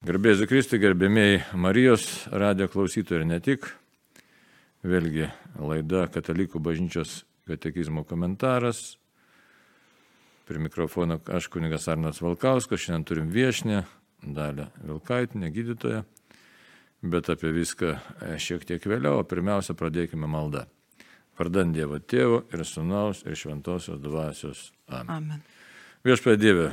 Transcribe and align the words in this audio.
Garbėsiu 0.00 0.46
Kristui, 0.48 0.78
gerbėmiai 0.80 1.42
Marijos 1.60 2.06
radio 2.32 2.70
klausytojai 2.72 3.18
ir 3.20 3.26
ne 3.28 3.36
tik. 3.44 3.66
Vėlgi 4.80 5.26
laida 5.60 6.06
Katalikų 6.08 6.56
bažnyčios 6.64 7.18
katekizmo 7.44 8.06
komentaras. 8.08 8.94
Prie 10.48 10.62
mikrofono 10.64 11.18
aš 11.28 11.50
kunigas 11.52 11.84
Arnas 11.92 12.22
Valkauskas, 12.24 12.80
šiandien 12.80 13.04
turim 13.10 13.28
viešnę, 13.28 13.82
dalę 14.24 14.70
Vilkaitinę, 14.80 15.52
gydytoją. 15.52 16.00
Bet 17.04 17.28
apie 17.36 17.52
viską 17.60 17.92
e, 17.92 18.32
šiek 18.40 18.64
tiek 18.72 18.88
vėliau, 18.88 19.20
o 19.20 19.28
pirmiausia 19.28 19.76
pradėkime 19.76 20.24
maldą. 20.24 20.64
Vardant 21.36 21.76
Dievo 21.76 22.00
Tėvo 22.00 22.46
ir 22.48 22.64
Sūnaus 22.64 23.26
ir 23.28 23.36
Šventosios 23.36 24.00
Dvasios. 24.00 24.70
Amen. 24.88 25.16
Amen. 25.20 25.48
Viešpatie 26.08 26.40
Dieve, 26.40 26.70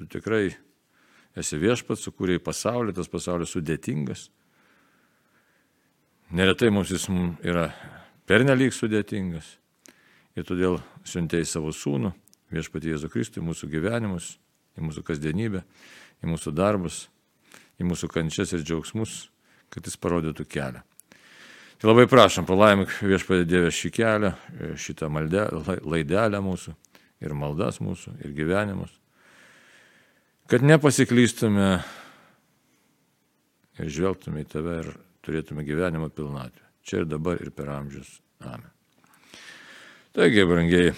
tu 0.00 0.08
tikrai 0.08 0.46
esi 1.38 1.58
viešpats, 1.60 2.04
sukūrė 2.04 2.36
į 2.38 2.44
pasaulį, 2.44 2.94
tas 2.96 3.10
pasaulis 3.10 3.52
sudėtingas. 3.54 4.28
Neretai 6.32 6.70
mums 6.72 6.92
jis 6.92 7.08
yra 7.44 7.70
pernelyg 8.28 8.72
sudėtingas. 8.72 9.58
Ir 10.36 10.46
todėl 10.48 10.78
siuntėjai 11.04 11.48
savo 11.48 11.72
sūnų, 11.76 12.12
viešpatį 12.52 12.94
Jėzų 12.94 13.10
Kristų, 13.12 13.42
į 13.42 13.48
mūsų 13.50 13.68
gyvenimus, 13.72 14.36
į 14.80 14.86
mūsų 14.86 15.04
kasdienybę, 15.04 15.60
į 16.24 16.30
mūsų 16.30 16.54
darbus, 16.56 17.02
į 17.76 17.88
mūsų 17.90 18.08
kančias 18.12 18.54
ir 18.56 18.64
džiaugsmus, 18.64 19.26
kad 19.72 19.84
jis 19.84 20.00
parodytų 20.00 20.48
kelią. 20.48 20.80
Tai 21.82 21.90
labai 21.90 22.06
prašom, 22.08 22.46
palaimik 22.48 22.94
viešpatį 23.02 23.44
Dievę 23.50 23.74
šį 23.74 23.92
kelią, 23.92 24.32
šitą 24.80 25.10
maldę, 25.12 25.48
laidelę 25.84 26.40
mūsų 26.40 26.72
ir 27.26 27.36
maldas 27.36 27.82
mūsų 27.84 28.16
ir 28.22 28.36
gyvenimus 28.38 29.01
kad 30.50 30.64
nepasiklystume 30.66 31.68
ir 33.80 33.90
žvelgtume 33.92 34.42
į 34.44 34.48
tave 34.52 34.78
ir 34.82 34.90
turėtume 35.24 35.64
gyvenimo 35.66 36.10
pilnatvę. 36.12 36.62
Čia 36.82 37.02
ir 37.02 37.10
dabar 37.10 37.38
ir 37.42 37.52
per 37.54 37.70
amžius. 37.70 38.18
Amen. 38.42 38.70
Taigi, 40.12 40.42
brangiai, 40.44 40.90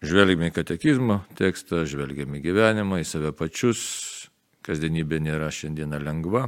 žvelgime 0.00 0.48
į 0.48 0.54
katekizmo 0.56 1.18
tekstą, 1.36 1.82
žvelgime 1.90 2.38
į 2.38 2.44
gyvenimą, 2.46 3.02
į 3.02 3.08
save 3.08 3.34
pačius. 3.36 3.82
Kasdienybė 4.64 5.18
nėra 5.24 5.48
šiandieną 5.52 5.98
lengva. 6.04 6.46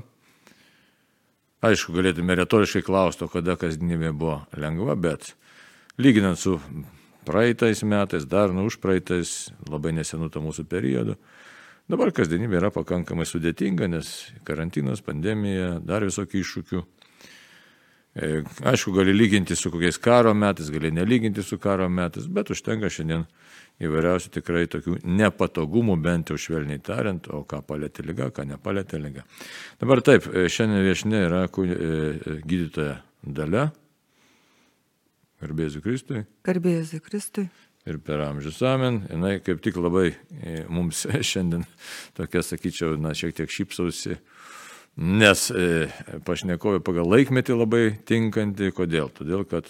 Aišku, 1.64 1.94
galėtume 1.96 2.36
retoriškai 2.36 2.82
klausti, 2.84 3.28
kada 3.32 3.56
kasdienybė 3.58 4.10
buvo 4.12 4.42
lengva, 4.58 4.96
bet 4.98 5.32
lyginant 6.00 6.38
su 6.38 6.58
praeitais 7.26 7.82
metais, 7.82 8.26
dar 8.26 8.52
nu 8.54 8.66
už 8.68 8.78
praeitais, 8.82 9.52
labai 9.70 9.94
nesenų 9.96 10.30
to 10.32 10.42
mūsų 10.44 10.66
periodu. 10.70 11.16
Dabar 11.90 12.12
kasdienybė 12.14 12.60
yra 12.60 12.70
pakankamai 12.72 13.26
sudėtinga, 13.26 13.88
nes 13.90 14.10
karantinas, 14.46 15.02
pandemija, 15.04 15.76
dar 15.84 16.06
visokių 16.06 16.40
iššūkių. 16.40 16.82
E, 18.12 18.42
aišku, 18.68 18.92
gali 18.92 19.14
lyginti 19.16 19.56
su 19.56 19.70
kokiais 19.72 19.98
karo 20.00 20.34
metais, 20.36 20.70
gali 20.70 20.90
nelyginti 20.92 21.42
su 21.42 21.58
karo 21.58 21.88
metais, 21.88 22.28
bet 22.28 22.52
užtenka 22.52 22.90
šiandien 22.92 23.24
įvairiausių 23.82 24.32
tikrai 24.36 24.66
tokių 24.70 24.98
nepatogumų, 25.08 25.96
bent 26.04 26.30
jau 26.30 26.36
švelniai 26.38 26.82
tariant, 26.84 27.28
o 27.32 27.42
ką 27.48 27.62
palėtė 27.66 28.04
lyga, 28.04 28.28
ką 28.36 28.44
nepalėtė 28.52 29.00
lyga. 29.00 29.24
Dabar 29.80 30.04
taip, 30.04 30.28
e, 30.28 30.44
šiandien 30.52 30.84
viešinė 30.86 31.22
yra 31.30 31.46
e, 31.48 32.40
gydytoja 32.44 32.98
dalia 33.22 33.70
Garbėsiu 35.42 35.82
Kristui. 35.82 36.22
Garbėsiu 36.46 37.00
Kristui. 37.02 37.48
Ir 37.82 37.96
per 37.98 38.20
amžius 38.22 38.60
amen. 38.62 39.00
Jis 39.10 39.40
kaip 39.42 39.62
tik 39.64 39.78
labai 39.80 40.12
e, 40.12 40.60
mums 40.70 41.02
šiandien 41.32 41.64
tokia, 42.14 42.44
sakyčiau, 42.46 42.94
na, 42.94 43.10
šiek 43.18 43.34
tiek 43.34 43.50
šypsausi, 43.50 44.20
nes 45.02 45.48
e, 45.50 45.88
pašnekovė 46.28 46.78
pagal 46.86 47.10
laikmetį 47.10 47.56
labai 47.58 47.82
tinkanti. 48.06 48.70
Kodėl? 48.76 49.10
Todėl, 49.16 49.42
kad 49.50 49.66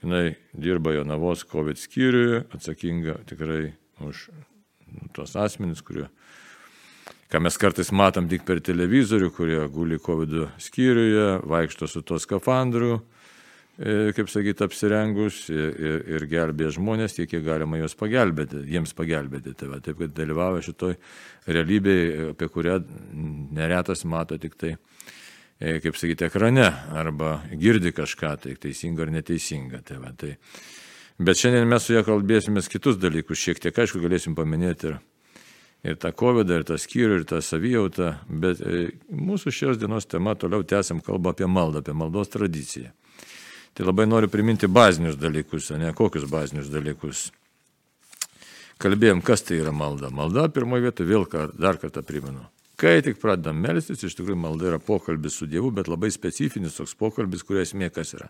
jinai 0.00 0.38
dirba 0.56 0.94
Jonavos 0.96 1.44
COVID 1.50 1.76
skyriuje, 1.82 2.46
atsakinga 2.56 3.18
tikrai 3.28 3.74
už 4.00 4.30
nu, 4.32 5.10
tos 5.12 5.36
asmenys, 5.36 5.82
kurie, 5.84 6.06
ką 7.28 7.42
mes 7.44 7.60
kartais 7.60 7.92
matom 7.92 8.30
tik 8.32 8.48
per 8.48 8.64
televizorių, 8.64 9.28
kurie 9.36 9.60
guli 9.76 10.00
COVID 10.00 10.56
skyriuje, 10.70 11.28
vaikšto 11.44 11.90
su 11.90 12.00
to 12.00 12.16
skafandru 12.22 13.02
kaip 13.76 14.30
sakyti, 14.32 14.64
apsirengus 14.64 15.42
ir, 15.52 16.00
ir, 16.08 16.24
gelbė 16.30 16.70
žmonės, 16.72 17.18
tiek 17.18 17.28
kiek 17.28 17.42
galima 17.44 17.76
juos 17.76 17.96
pagelbėti, 17.98 18.62
jiems 18.72 18.94
pagelbėti. 18.96 19.52
Tai 19.58 19.68
va, 19.74 19.80
taip, 19.84 19.98
kad 20.00 20.14
dalyvauja 20.16 20.64
šitoj 20.64 20.96
realybėje, 21.52 22.30
apie 22.32 22.48
kurią 22.52 22.78
neretas 23.56 24.06
mato 24.08 24.40
tik 24.40 24.56
tai, 24.56 24.72
e, 25.60 25.76
kaip 25.84 26.00
sakyti, 26.00 26.30
ekrane 26.30 26.70
arba 26.96 27.42
girdi 27.52 27.92
kažką, 27.92 28.32
tai 28.46 28.56
teisinga 28.60 29.04
ar 29.04 29.12
neteisinga. 29.18 29.84
Tai 29.84 30.00
va, 30.00 30.14
tai. 30.16 30.38
Bet 31.20 31.40
šiandien 31.40 31.68
mes 31.68 31.84
su 31.84 31.92
ją 31.92 32.04
kalbėsime 32.04 32.64
kitus 32.64 32.96
dalykus, 33.00 33.40
šiek 33.44 33.60
tiek 33.60 33.76
aišku 33.84 34.00
galėsim 34.00 34.32
paminėti 34.36 34.88
ir, 34.88 35.00
ir 35.84 36.00
tą 36.00 36.16
COVID, 36.16 36.48
ir 36.48 36.64
tą 36.68 36.80
skyrių, 36.80 37.20
ir 37.20 37.28
tą 37.28 37.44
savijautą, 37.44 38.14
bet 38.28 38.60
e, 38.64 38.86
mūsų 39.12 39.52
šios 39.52 39.80
dienos 39.80 40.08
tema 40.08 40.32
toliau 40.32 40.64
tęsiam 40.64 41.04
kalbą 41.04 41.36
apie 41.36 41.48
maldą, 41.48 41.84
apie 41.84 41.96
maldos 41.96 42.32
tradiciją. 42.32 42.96
Tai 43.76 43.84
labai 43.84 44.06
noriu 44.08 44.30
priminti 44.32 44.68
bazinius 44.72 45.18
dalykus, 45.20 45.70
o 45.70 45.76
ne 45.76 45.92
kokius 45.92 46.24
bazinius 46.32 46.70
dalykus. 46.72 47.26
Kalbėjom, 48.80 49.20
kas 49.24 49.44
tai 49.44 49.58
yra 49.60 49.72
malda. 49.72 50.08
Malda 50.12 50.46
pirmoje 50.52 50.86
vietoje 50.86 51.08
vėl 51.10 51.26
dar 51.60 51.76
kartą 51.80 52.00
primenu. 52.04 52.44
Kai 52.80 52.98
tik 53.04 53.16
pradedam 53.20 53.56
melstis, 53.60 54.02
iš 54.04 54.16
tikrųjų 54.18 54.36
malda 54.36 54.66
yra 54.70 54.78
pokalbis 54.80 55.38
su 55.38 55.46
Dievu, 55.48 55.70
bet 55.72 55.88
labai 55.88 56.10
specifinis 56.12 56.76
toks 56.76 56.92
pokalbis, 56.96 57.44
kurio 57.44 57.62
esmė 57.64 57.88
kas 57.92 58.12
yra. 58.16 58.28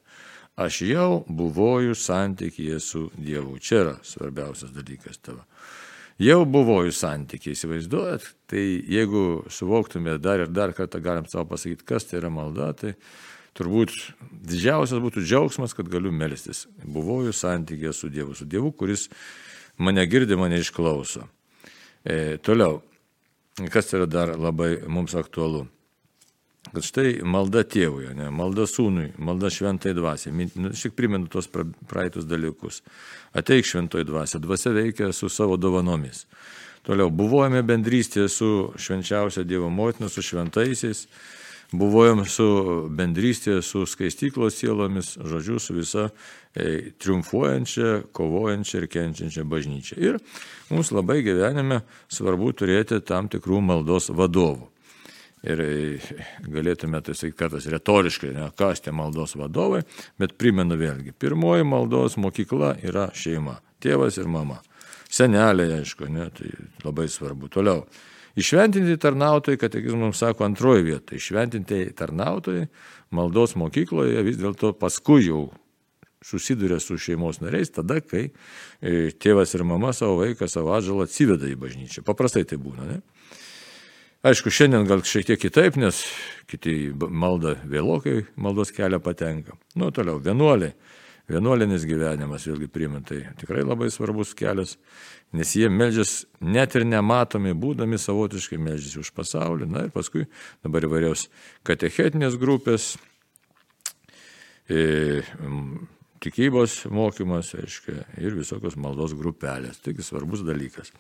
Aš 0.58 0.80
jau 0.86 1.24
buvoju 1.26 1.94
santykyje 1.98 2.78
su 2.82 3.08
Dievu. 3.14 3.58
Čia 3.58 3.80
yra 3.80 3.94
svarbiausias 4.06 4.70
dalykas 4.74 5.18
tavo. 5.18 5.42
Jau 6.22 6.44
buvoju 6.48 6.94
santykiai, 6.94 7.54
įsivaizduojat, 7.58 8.28
tai 8.48 8.62
jeigu 8.88 9.44
suvoktume 9.52 10.14
dar 10.22 10.46
ir 10.46 10.54
dar 10.54 10.74
kartą 10.78 11.02
galim 11.02 11.26
savo 11.28 11.44
pasakyti, 11.50 11.84
kas 11.86 12.06
tai 12.08 12.22
yra 12.22 12.30
malda, 12.32 12.70
tai 12.72 12.94
turbūt 13.56 13.94
didžiausias 14.46 15.00
būtų 15.02 15.24
džiaugsmas, 15.24 15.74
kad 15.76 15.88
galiu 15.90 16.12
melstis. 16.12 16.66
Buvau 16.84 17.24
santykė 17.32 17.92
su 17.96 18.10
Dievu, 18.12 18.36
su 18.36 18.46
Dievu, 18.48 18.72
kuris 18.76 19.08
mane 19.78 20.04
girdi, 20.06 20.36
mane 20.38 20.60
išklauso. 20.62 21.26
E, 22.04 22.36
toliau, 22.38 22.82
kas 23.72 23.92
yra 23.96 24.06
dar 24.06 24.36
labai 24.38 24.76
mums 24.88 25.16
aktualu? 25.18 25.66
Kad 26.66 26.82
štai 26.82 27.10
malda 27.22 27.62
tėvui, 27.62 28.08
ne, 28.18 28.26
malda 28.34 28.66
sūnui, 28.66 29.12
malda 29.22 29.50
šventai 29.54 29.92
dvasiai. 29.94 30.48
Nu, 30.58 30.72
šiek 30.74 30.96
primenu 30.98 31.30
tos 31.30 31.46
praeitus 31.48 32.26
dalykus. 32.26 32.80
Ateik 33.38 33.68
šventai 33.68 34.02
dvasia, 34.06 34.40
dvasia 34.42 34.74
veikia 34.74 35.12
su 35.14 35.30
savo 35.30 35.56
dovanomis. 35.60 36.24
Toliau, 36.86 37.10
buvojame 37.10 37.62
bendrystėje 37.66 38.28
su 38.30 38.50
švenčiausia 38.78 39.46
Dievo 39.46 39.70
motina, 39.70 40.10
su 40.10 40.22
šventaisiais 40.22 41.06
buvojom 41.72 42.24
su 42.28 42.46
bendrystėje, 42.94 43.62
su 43.64 43.84
skaistyklos 43.88 44.60
sielomis, 44.60 45.16
žodžiu, 45.18 45.58
su 45.62 45.74
visa 45.76 46.08
e, 46.54 46.92
triumfuojančia, 47.02 48.06
kovojančia 48.14 48.82
ir 48.82 48.88
kenčiančia 48.92 49.44
bažnyčia. 49.48 49.98
Ir 49.98 50.20
mums 50.70 50.92
labai 50.94 51.22
gyvenime 51.26 51.82
svarbu 52.12 52.52
turėti 52.56 53.00
tam 53.06 53.30
tikrų 53.32 53.60
maldos 53.64 54.10
vadovų. 54.14 54.70
Ir 55.46 55.62
e, 55.62 55.72
galėtume 56.46 57.02
tai 57.04 57.14
sakyti 57.14 57.38
kartais 57.38 57.68
retoriškai, 57.70 58.32
ne, 58.34 58.48
kas 58.58 58.82
tie 58.82 58.94
maldos 58.94 59.36
vadovai, 59.38 59.82
bet 60.18 60.38
primenu 60.38 60.78
vėlgi, 60.78 61.14
pirmoji 61.18 61.66
maldos 61.66 62.16
mokykla 62.18 62.76
yra 62.86 63.10
šeima, 63.14 63.58
tėvas 63.82 64.18
ir 64.18 64.30
mama. 64.30 64.62
Seneliai, 65.06 65.80
aišku, 65.80 66.08
ne, 66.10 66.30
tai 66.34 66.50
labai 66.82 67.06
svarbu. 67.10 67.50
Toliau 67.52 67.84
Išventinti 68.36 68.98
tarnautojai, 69.00 69.58
katekizmas 69.60 70.18
sako 70.20 70.44
antroji 70.44 70.84
vieta, 70.90 71.16
išventinti 71.16 71.86
tarnautojai 71.96 72.66
maldos 73.16 73.54
mokykloje 73.56 74.24
vis 74.26 74.36
dėlto 74.36 74.74
paskui 74.76 75.24
jau 75.30 75.46
susiduria 76.24 76.78
su 76.80 76.98
šeimos 76.98 77.40
nariais 77.40 77.70
tada, 77.72 78.00
kai 78.04 78.26
e, 78.28 79.10
tėvas 79.16 79.54
ir 79.56 79.64
mama 79.64 79.92
savo 79.96 80.18
vaiką, 80.20 80.48
savo 80.50 80.74
atžalą 80.76 81.06
atsiveda 81.06 81.48
į 81.48 81.56
bažnyčią. 81.62 82.04
Paprastai 82.04 82.44
tai 82.48 82.58
būna, 82.60 82.88
ne? 82.90 83.00
Aišku, 84.26 84.50
šiandien 84.50 84.88
gal 84.88 85.04
šiek 85.06 85.28
tiek 85.28 85.40
kitaip, 85.40 85.76
nes 85.78 86.00
kiti 86.50 86.90
malda 86.96 87.54
vėlokai 87.68 88.24
maldos 88.42 88.72
kelią 88.74 88.98
patenka. 89.04 89.54
Nu, 89.78 89.92
toliau, 89.94 90.18
vienuoliai. 90.20 90.74
Vienuolinis 91.26 91.82
gyvenimas, 91.88 92.44
vėlgi 92.46 92.68
primintai, 92.70 93.24
tikrai 93.40 93.64
labai 93.66 93.88
svarbus 93.90 94.30
kelias 94.38 94.76
nes 95.32 95.54
jie 95.56 95.68
melžias 95.72 96.24
net 96.40 96.76
ir 96.78 96.86
nematomi, 96.86 97.54
būdami 97.56 97.98
savotiškai 98.00 98.58
melžiasi 98.62 99.00
už 99.02 99.12
pasaulį. 99.16 99.68
Na 99.70 99.86
ir 99.86 99.92
paskui 99.94 100.26
dabar 100.64 100.86
įvairiaus 100.86 101.26
katechetinės 101.66 102.38
grupės, 102.40 102.94
e, 104.70 105.22
tikybos 106.22 106.78
mokymas, 106.90 107.52
aiškia, 107.58 108.06
ir 108.22 108.38
visokios 108.38 108.78
maldos 108.80 109.14
grupelės. 109.18 109.82
Taigi 109.84 110.06
svarbus 110.06 110.44
dalykas. 110.46 110.92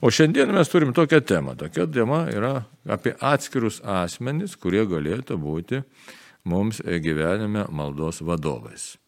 O 0.00 0.12
šiandien 0.12 0.52
mes 0.54 0.70
turim 0.70 0.94
tokią 0.96 1.20
temą. 1.24 1.56
Tokia 1.58 1.88
tema 1.90 2.26
yra 2.32 2.64
apie 2.86 3.16
atskirus 3.18 3.82
asmenys, 3.82 4.56
kurie 4.56 4.84
galėtų 4.86 5.40
būti 5.40 5.82
mums 6.44 6.80
gyvenime 6.82 7.66
maldos 7.70 8.22
vadovais. 8.22 9.01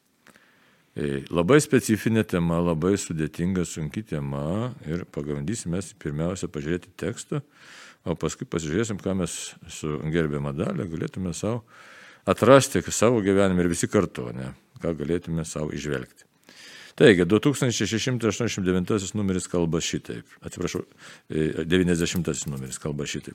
Labai 0.95 1.59
specifinė 1.59 2.23
tema, 2.23 2.61
labai 2.63 2.93
sudėtinga, 3.01 3.65
sunki 3.67 4.05
tema 4.07 4.71
ir 4.87 5.03
pagandysime 5.11 5.81
pirmiausia 5.99 6.47
pažiūrėti 6.47 6.93
tekstą, 7.03 7.41
o 8.07 8.15
paskui 8.15 8.47
pasižiūrėsim, 8.47 9.01
ką 9.03 9.17
mes 9.19 9.35
su 9.75 9.97
gerbiama 10.15 10.53
dalė 10.55 10.87
galėtume 10.93 11.35
savo 11.35 11.65
atrasti 12.25 12.83
savo 12.91 13.21
gyvenime 13.21 13.65
ir 13.65 13.69
visi 13.69 13.89
kartu, 13.89 14.31
ne, 14.37 14.53
ką 14.83 14.95
galėtume 14.97 15.45
savo 15.45 15.73
išvelgti. 15.75 16.25
Taigi, 16.95 17.25
2689 17.27 19.15
numeris 19.19 19.49
kalba 19.51 19.81
šitaip. 19.83 20.25
Atsiprašau, 20.47 20.85
90 21.29 22.31
e, 22.31 22.51
numeris 22.51 22.79
kalba 22.79 23.07
šitaip. 23.07 23.35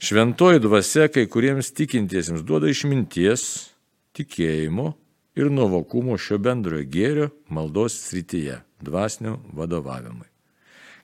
Šventoji 0.00 0.60
dvasia 0.60 1.08
kai 1.12 1.24
kuriems 1.28 1.72
tikintiesiems 1.76 2.44
duoda 2.44 2.68
išminties, 2.68 3.72
tikėjimo 4.16 4.92
ir 5.40 5.50
nuovokumo 5.52 6.18
šio 6.20 6.38
bendrojo 6.42 6.86
gėrio 6.92 7.30
maldos 7.48 7.96
srityje, 8.04 8.60
dvasinių 8.84 9.38
vadovavimui. 9.56 10.28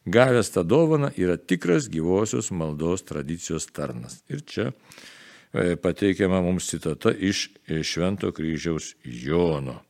Gavęs 0.07 0.53
tą 0.55 0.63
dovaną 0.63 1.11
yra 1.19 1.35
tikras 1.37 1.89
gyvosios 1.91 2.53
maldos 2.55 3.03
tradicijos 3.03 3.67
tarnas. 3.67 4.21
Ir 4.31 4.45
čia 4.47 4.69
e, 4.71 5.75
pateikiama 5.75 6.45
mums 6.45 6.69
citata 6.71 7.11
iš 7.11 7.49
Švento 7.83 8.31
kryžiaus 8.33 8.95
Jono. 9.03 9.81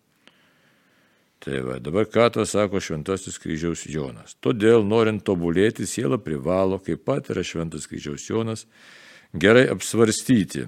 Tai 1.46 1.60
va, 1.62 1.76
dabar 1.78 2.08
ką 2.08 2.30
to 2.32 2.46
sako 2.48 2.80
Šventasis 2.80 3.36
kryžiaus 3.38 3.84
Jonas. 3.86 4.38
Todėl, 4.40 4.86
norint 4.88 5.20
tobulėti, 5.22 5.84
siela 5.86 6.16
privalo, 6.18 6.80
kaip 6.82 7.04
pat 7.04 7.28
yra 7.30 7.44
Šventas 7.44 7.84
kryžiaus 7.86 8.24
Jonas, 8.30 8.64
gerai 9.36 9.66
apsvarstyti, 9.70 10.64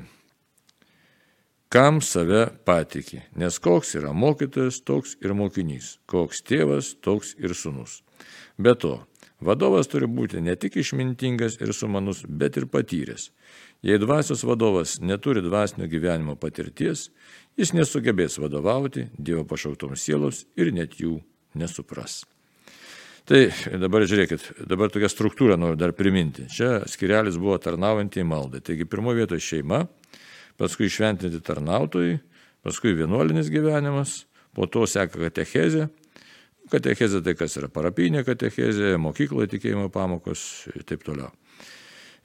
kam 1.68 2.00
save 2.00 2.46
patiki, 2.64 3.20
nes 3.36 3.58
koks 3.58 3.94
yra 4.00 4.12
mokytojas, 4.16 4.80
toks 4.84 5.16
ir 5.24 5.34
mokinys, 5.36 5.98
koks 6.08 6.42
tėvas, 6.46 6.94
toks 7.04 7.34
ir 7.38 7.54
sunus. 7.54 8.00
Be 8.58 8.74
to, 8.74 8.94
vadovas 9.44 9.90
turi 9.92 10.08
būti 10.08 10.40
ne 10.42 10.56
tik 10.56 10.80
išmintingas 10.80 11.60
ir 11.60 11.74
sumanus, 11.76 12.24
bet 12.28 12.56
ir 12.56 12.66
patyręs. 12.72 13.30
Jei 13.84 14.00
dvasios 14.00 14.42
vadovas 14.42 14.96
neturi 15.00 15.44
dvasinio 15.44 15.86
gyvenimo 15.86 16.34
patirties, 16.40 17.10
jis 17.56 17.74
nesugebės 17.76 18.40
vadovauti 18.42 19.06
Dievo 19.18 19.44
pašauktoms 19.46 20.02
sielos 20.02 20.46
ir 20.58 20.72
net 20.74 20.98
jų 20.98 21.20
nesupras. 21.54 22.24
Tai 23.28 23.42
dabar 23.76 24.06
žiūrėkit, 24.08 24.64
dabar 24.66 24.88
tokia 24.88 25.10
struktūra 25.12 25.58
noriu 25.60 25.76
dar 25.76 25.92
priminti. 25.92 26.46
Čia 26.48 26.86
skirelis 26.88 27.36
buvo 27.36 27.58
tarnaujantį 27.60 28.24
maldą. 28.24 28.62
Taigi 28.64 28.86
pirmoje 28.88 29.20
vietoje 29.20 29.44
šeima, 29.44 29.82
paskui 30.58 30.90
šventinti 30.92 31.40
tarnautojai, 31.44 32.18
paskui 32.66 32.96
vienuolinis 32.98 33.50
gyvenimas, 33.52 34.24
po 34.54 34.66
to 34.66 34.86
seka 34.90 35.28
katechezė. 35.28 35.88
Katechezė 36.68 37.22
tai 37.24 37.34
kas 37.38 37.56
yra 37.56 37.70
parapinė 37.72 38.24
katechezė, 38.26 38.96
mokykloje 39.00 39.54
tikėjimo 39.54 39.88
pamokos 39.92 40.42
ir 40.74 40.84
taip 40.88 41.06
toliau 41.06 41.30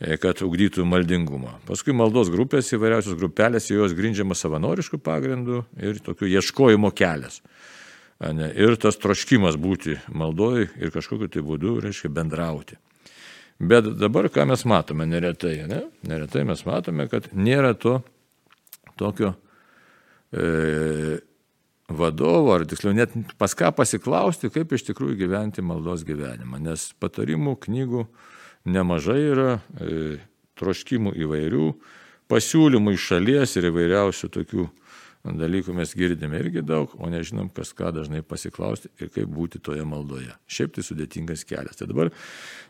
e, 0.01 0.17
kad 0.19 0.41
ugdytų 0.43 0.83
maldingumą. 0.89 1.59
Paskui 1.69 1.95
maldos 1.95 2.31
grupės, 2.33 2.73
įvairiausios 2.75 3.15
grupelės, 3.19 3.69
jos 3.71 3.95
grindžiama 3.95 4.35
savanoriškų 4.35 4.99
pagrindų 5.05 5.63
ir 5.79 6.01
tokių 6.03 6.33
ieškojimo 6.33 6.91
kelias. 6.91 7.39
Ne, 8.23 8.49
ir 8.55 8.75
tas 8.79 8.95
troškimas 9.01 9.57
būti 9.59 9.97
maldoj 10.15 10.67
ir 10.79 10.91
kažkokiu 10.93 11.27
tai 11.31 11.41
būdu, 11.43 11.79
reiškia, 11.83 12.11
bendrauti. 12.13 12.77
Bet 13.63 13.87
dabar 13.99 14.29
ką 14.33 14.45
mes 14.49 14.63
matome 14.67 15.05
neretai, 15.07 15.55
ne? 15.69 15.83
neretai 16.07 16.43
mes 16.47 16.63
matome, 16.67 17.07
kad 17.11 17.29
nėra 17.35 17.73
to 17.79 17.99
tokio 18.99 19.33
e, 20.33 21.19
vadovo, 21.93 22.53
ar 22.55 22.67
tiksliau 22.69 22.95
net 22.95 23.15
pas 23.39 23.55
ką 23.57 23.71
pasiklausti, 23.75 24.51
kaip 24.53 24.73
iš 24.73 24.87
tikrųjų 24.89 25.17
gyventi 25.23 25.65
maldos 25.65 26.05
gyvenimą. 26.07 26.61
Nes 26.63 26.91
patarimų 27.01 27.57
knygų 27.67 28.05
nemažai 28.73 29.19
yra, 29.31 29.49
e, 29.79 30.21
troškimų 30.59 31.15
įvairių, 31.25 31.67
pasiūlymų 32.31 32.95
iš 32.95 33.09
šalies 33.11 33.57
ir 33.59 33.69
įvairiausių 33.71 34.29
tokių 34.33 34.69
dalykų 35.23 35.71
mes 35.75 35.93
girdime 35.95 36.39
irgi 36.41 36.61
daug, 36.65 36.91
o 36.99 37.07
nežinom, 37.11 37.47
kas 37.55 37.71
ką 37.75 37.93
dažnai 37.95 38.19
pasiklausti 38.27 38.89
ir 38.99 39.11
kaip 39.13 39.29
būti 39.31 39.61
toje 39.63 39.85
maldoje. 39.87 40.33
Šiaip 40.51 40.73
tai 40.75 40.83
sudėtingas 40.83 41.45
kelias. 41.47 41.79
Tai 41.79 41.87
dabar 41.87 42.11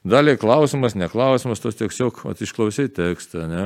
daliai 0.06 0.38
klausimas, 0.38 0.94
neklausimas, 0.94 1.64
tos 1.64 1.80
tiesiog 1.80 2.22
išklausai 2.46 2.92
tekstą, 2.94 3.48
ne? 3.50 3.66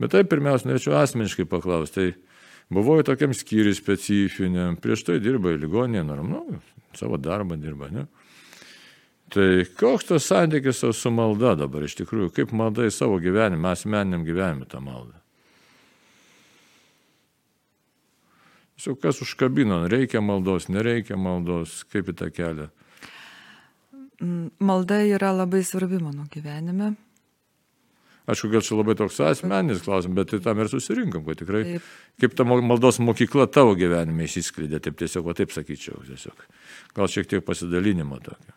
Bet 0.00 0.14
tai 0.14 0.24
pirmiausia, 0.28 0.70
norėčiau 0.70 0.96
asmeniškai 1.00 1.46
paklausti. 1.50 2.12
Tai 2.12 2.78
buvau 2.78 3.02
tokiam 3.06 3.34
skyriui 3.36 3.76
specifiniam, 3.76 4.76
prieš 4.80 5.04
tai 5.08 5.18
dirbai 5.22 5.58
ligoninėje, 5.60 6.04
normalu, 6.08 6.60
savo 6.96 7.18
darbą 7.20 7.58
dirba, 7.60 7.90
ne? 7.92 8.06
Tai 9.32 9.64
koks 9.78 10.10
tas 10.10 10.26
santykis 10.28 10.82
su 10.92 11.10
malda 11.12 11.54
dabar 11.56 11.86
iš 11.86 11.96
tikrųjų, 12.02 12.32
kaip 12.36 12.50
malda 12.56 12.84
į 12.84 12.92
savo 12.92 13.16
gyvenimą, 13.22 13.72
asmeniniam 13.72 14.26
gyvenimui 14.26 14.68
tą 14.68 14.82
maldą? 14.84 15.16
Su 18.76 18.96
kas 18.98 19.22
užkabino, 19.24 19.86
reikia 19.88 20.20
maldos, 20.24 20.66
nereikia 20.68 21.16
maldos, 21.16 21.80
kaip 21.92 22.10
į 22.12 22.16
tą 22.18 22.28
kelią? 22.34 22.68
Malda 24.60 25.00
yra 25.06 25.32
labai 25.32 25.62
svarbi 25.64 26.00
mano 26.02 26.26
gyvenime. 26.30 26.92
Aišku, 28.22 28.52
gal 28.52 28.62
čia 28.62 28.76
labai 28.78 28.94
toks 28.94 29.18
asmeninis 29.26 29.82
klausimas, 29.82 30.14
bet 30.20 30.28
tai 30.30 30.38
tam 30.44 30.60
ir 30.62 30.68
susirinkom, 30.70 31.24
kad 31.26 31.40
tikrai 31.40 31.62
taip. 31.66 31.86
kaip 32.22 32.36
ta 32.38 32.46
maldos 32.46 33.00
mokykla 33.02 33.48
tavo 33.50 33.74
gyvenime 33.74 34.28
išsiskleidė, 34.28 34.78
taip 34.84 35.00
tiesiog, 35.00 35.26
va 35.26 35.34
taip 35.34 35.50
sakyčiau, 35.50 35.98
tiesiog. 36.06 36.44
Gal 36.94 37.10
šiek 37.10 37.26
tiek 37.32 37.42
pasidalinimo 37.42 38.20
tokio. 38.22 38.54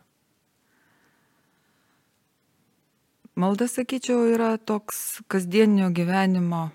Malda, 3.36 3.66
sakyčiau, 3.68 4.22
yra 4.32 4.54
toks 4.62 5.26
kasdienio 5.28 5.90
gyvenimo, 5.90 6.70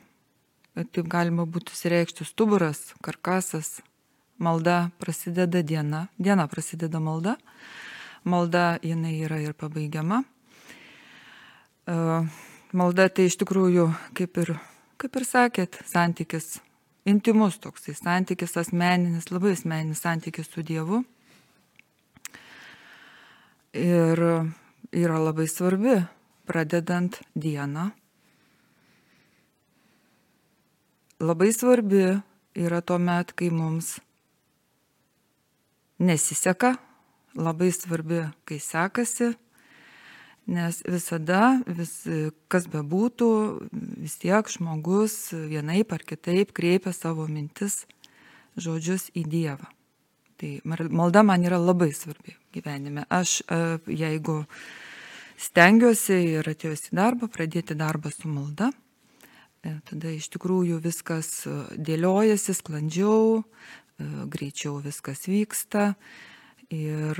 taip 0.74 1.06
galima 1.08 1.46
būtų 1.46 1.78
sireikšti, 1.78 2.26
stuburas, 2.26 2.90
karkasas. 3.06 3.78
Malda 4.40 4.90
prasideda 4.98 5.60
diena, 5.62 6.06
diena 6.16 6.46
prasideda 6.48 6.96
malda, 7.00 7.34
malda 8.24 8.78
jinai 8.82 9.18
yra 9.20 9.36
ir 9.44 9.52
pabaigiama. 9.52 10.24
Uh, 11.84 12.24
malda 12.76 13.08
tai 13.10 13.26
iš 13.28 13.38
tikrųjų, 13.40 13.86
kaip 14.16 14.38
ir, 14.42 14.52
kaip 15.00 15.16
ir 15.18 15.26
sakėt, 15.26 15.80
santykis, 15.88 16.60
intimus 17.08 17.58
toksai 17.62 17.96
santykis, 17.96 18.56
asmeninis, 18.60 19.30
labai 19.32 19.54
asmeninis 19.56 20.02
santykis 20.04 20.50
su 20.50 20.62
Dievu. 20.66 21.02
Ir 23.74 24.22
yra 24.90 25.18
labai 25.22 25.46
svarbi, 25.50 25.96
pradedant 26.46 27.20
dieną. 27.38 27.90
Labai 31.20 31.50
svarbi 31.52 32.06
yra 32.58 32.80
tuo 32.82 32.98
met, 32.98 33.34
kai 33.36 33.50
mums 33.54 33.98
nesiseka, 36.00 36.74
labai 37.36 37.70
svarbi, 37.76 38.24
kai 38.48 38.58
sekasi 38.58 39.34
nes 40.46 40.80
visada, 40.88 41.60
vis, 41.66 42.04
kas 42.50 42.68
bebūtų, 42.70 43.30
vis 44.04 44.16
tiek 44.22 44.48
žmogus 44.50 45.32
vienaip 45.32 45.92
ar 45.92 46.06
kitaip 46.06 46.54
kreipia 46.56 46.94
savo 46.96 47.26
mintis, 47.30 47.84
žodžius 48.60 49.10
į 49.14 49.26
Dievą. 49.30 49.68
Tai 50.40 50.50
malda 50.88 51.22
man 51.22 51.44
yra 51.44 51.58
labai 51.60 51.90
svarbi 51.92 52.32
gyvenime. 52.54 53.04
Aš 53.12 53.40
e, 53.44 53.58
jeigu 53.92 54.40
stengiuosi 55.40 56.16
ir 56.38 56.48
atėjus 56.48 56.88
į 56.88 56.96
darbą, 56.96 57.28
pradėti 57.28 57.76
darbą 57.76 58.12
su 58.14 58.30
malda, 58.32 58.70
e, 59.60 59.74
tada 59.90 60.14
iš 60.14 60.30
tikrųjų 60.32 60.80
viskas 60.80 61.44
e, 61.44 61.56
dėliojasi 61.76 62.56
sklandžiau, 62.56 63.42
greičiau 64.32 64.78
viskas 64.80 65.26
vyksta 65.28 65.90
ir 66.72 67.18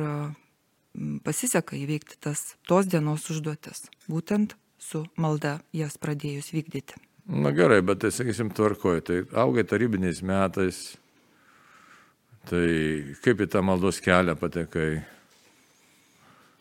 pasiseka 1.25 1.77
įveikti 1.79 2.19
tas 2.21 2.55
tos 2.69 2.89
dienos 2.91 3.29
užduotis, 3.33 3.87
būtent 4.11 4.57
su 4.81 5.05
malda 5.21 5.59
jas 5.77 5.99
pradėjus 6.01 6.53
vykdyti. 6.55 6.99
Na 7.31 7.53
gerai, 7.55 7.79
bet 7.87 8.01
tai 8.03 8.11
sakysim 8.15 8.51
tvarkoju, 8.57 9.05
tai 9.07 9.21
augai 9.39 9.65
tarybiniais 9.69 10.23
metais, 10.27 10.81
tai 12.51 12.67
kaip 13.23 13.45
į 13.45 13.51
tą 13.53 13.63
maldos 13.63 14.01
kelią 14.03 14.35
patekai? 14.41 14.91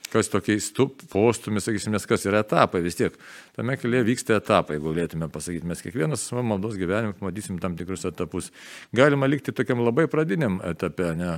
kas 0.09 0.29
tokiais 0.29 0.71
postumis, 1.11 1.65
sakysim, 1.67 1.93
nes 1.93 2.05
kas 2.09 2.25
yra 2.25 2.41
etapai 2.43 2.81
vis 2.85 2.97
tiek. 2.97 3.15
Tame 3.55 3.75
kelyje 3.77 4.05
vyksta 4.07 4.37
etapai, 4.39 4.77
jeigu 4.77 4.93
galėtume 4.93 5.29
pasakyti, 5.29 5.67
mes 5.69 5.83
kiekvienas 5.85 6.23
savo 6.31 6.43
maldos 6.45 6.77
gyvenime 6.79 7.13
matysim 7.21 7.59
tam 7.61 7.75
tikrus 7.77 8.07
etapus. 8.09 8.49
Galima 8.95 9.29
likti 9.29 9.53
tokiam 9.55 9.83
labai 9.85 10.07
pradiniam 10.11 10.59
etape, 10.65 11.11
ne? 11.19 11.33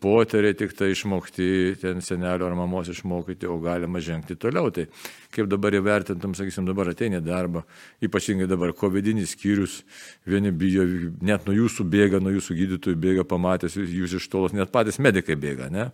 Poteriai 0.00 0.52
tik 0.54 0.74
tai 0.76 0.90
išmokti, 0.92 1.76
ten 1.80 2.02
senelio 2.04 2.44
ar 2.46 2.56
mamos 2.58 2.90
išmokyti, 2.92 3.48
o 3.48 3.56
galima 3.62 4.00
žengti 4.04 4.36
toliau. 4.36 4.68
Tai 4.74 4.84
kaip 5.32 5.48
dabar 5.48 5.72
įvertintum, 5.78 6.34
sakysim, 6.36 6.66
dabar 6.68 6.92
ateini 6.92 7.22
darbą, 7.24 7.64
ypatingai 8.04 8.48
dabar 8.50 8.74
COVID-inis 8.76 9.32
skyrius, 9.36 9.80
vieni 10.28 10.52
bijo, 10.52 10.84
net 11.24 11.48
nuo 11.48 11.56
jūsų 11.56 11.88
bėga, 11.88 12.20
nuo 12.20 12.34
jūsų 12.36 12.58
gydytojų 12.60 13.00
bėga, 13.00 13.24
pamatęs 13.24 13.78
jūs 13.80 14.18
iš 14.20 14.28
tolos, 14.28 14.56
net 14.56 14.72
patys 14.74 15.00
medikai 15.00 15.38
bėga, 15.40 15.70
ne? 15.72 15.88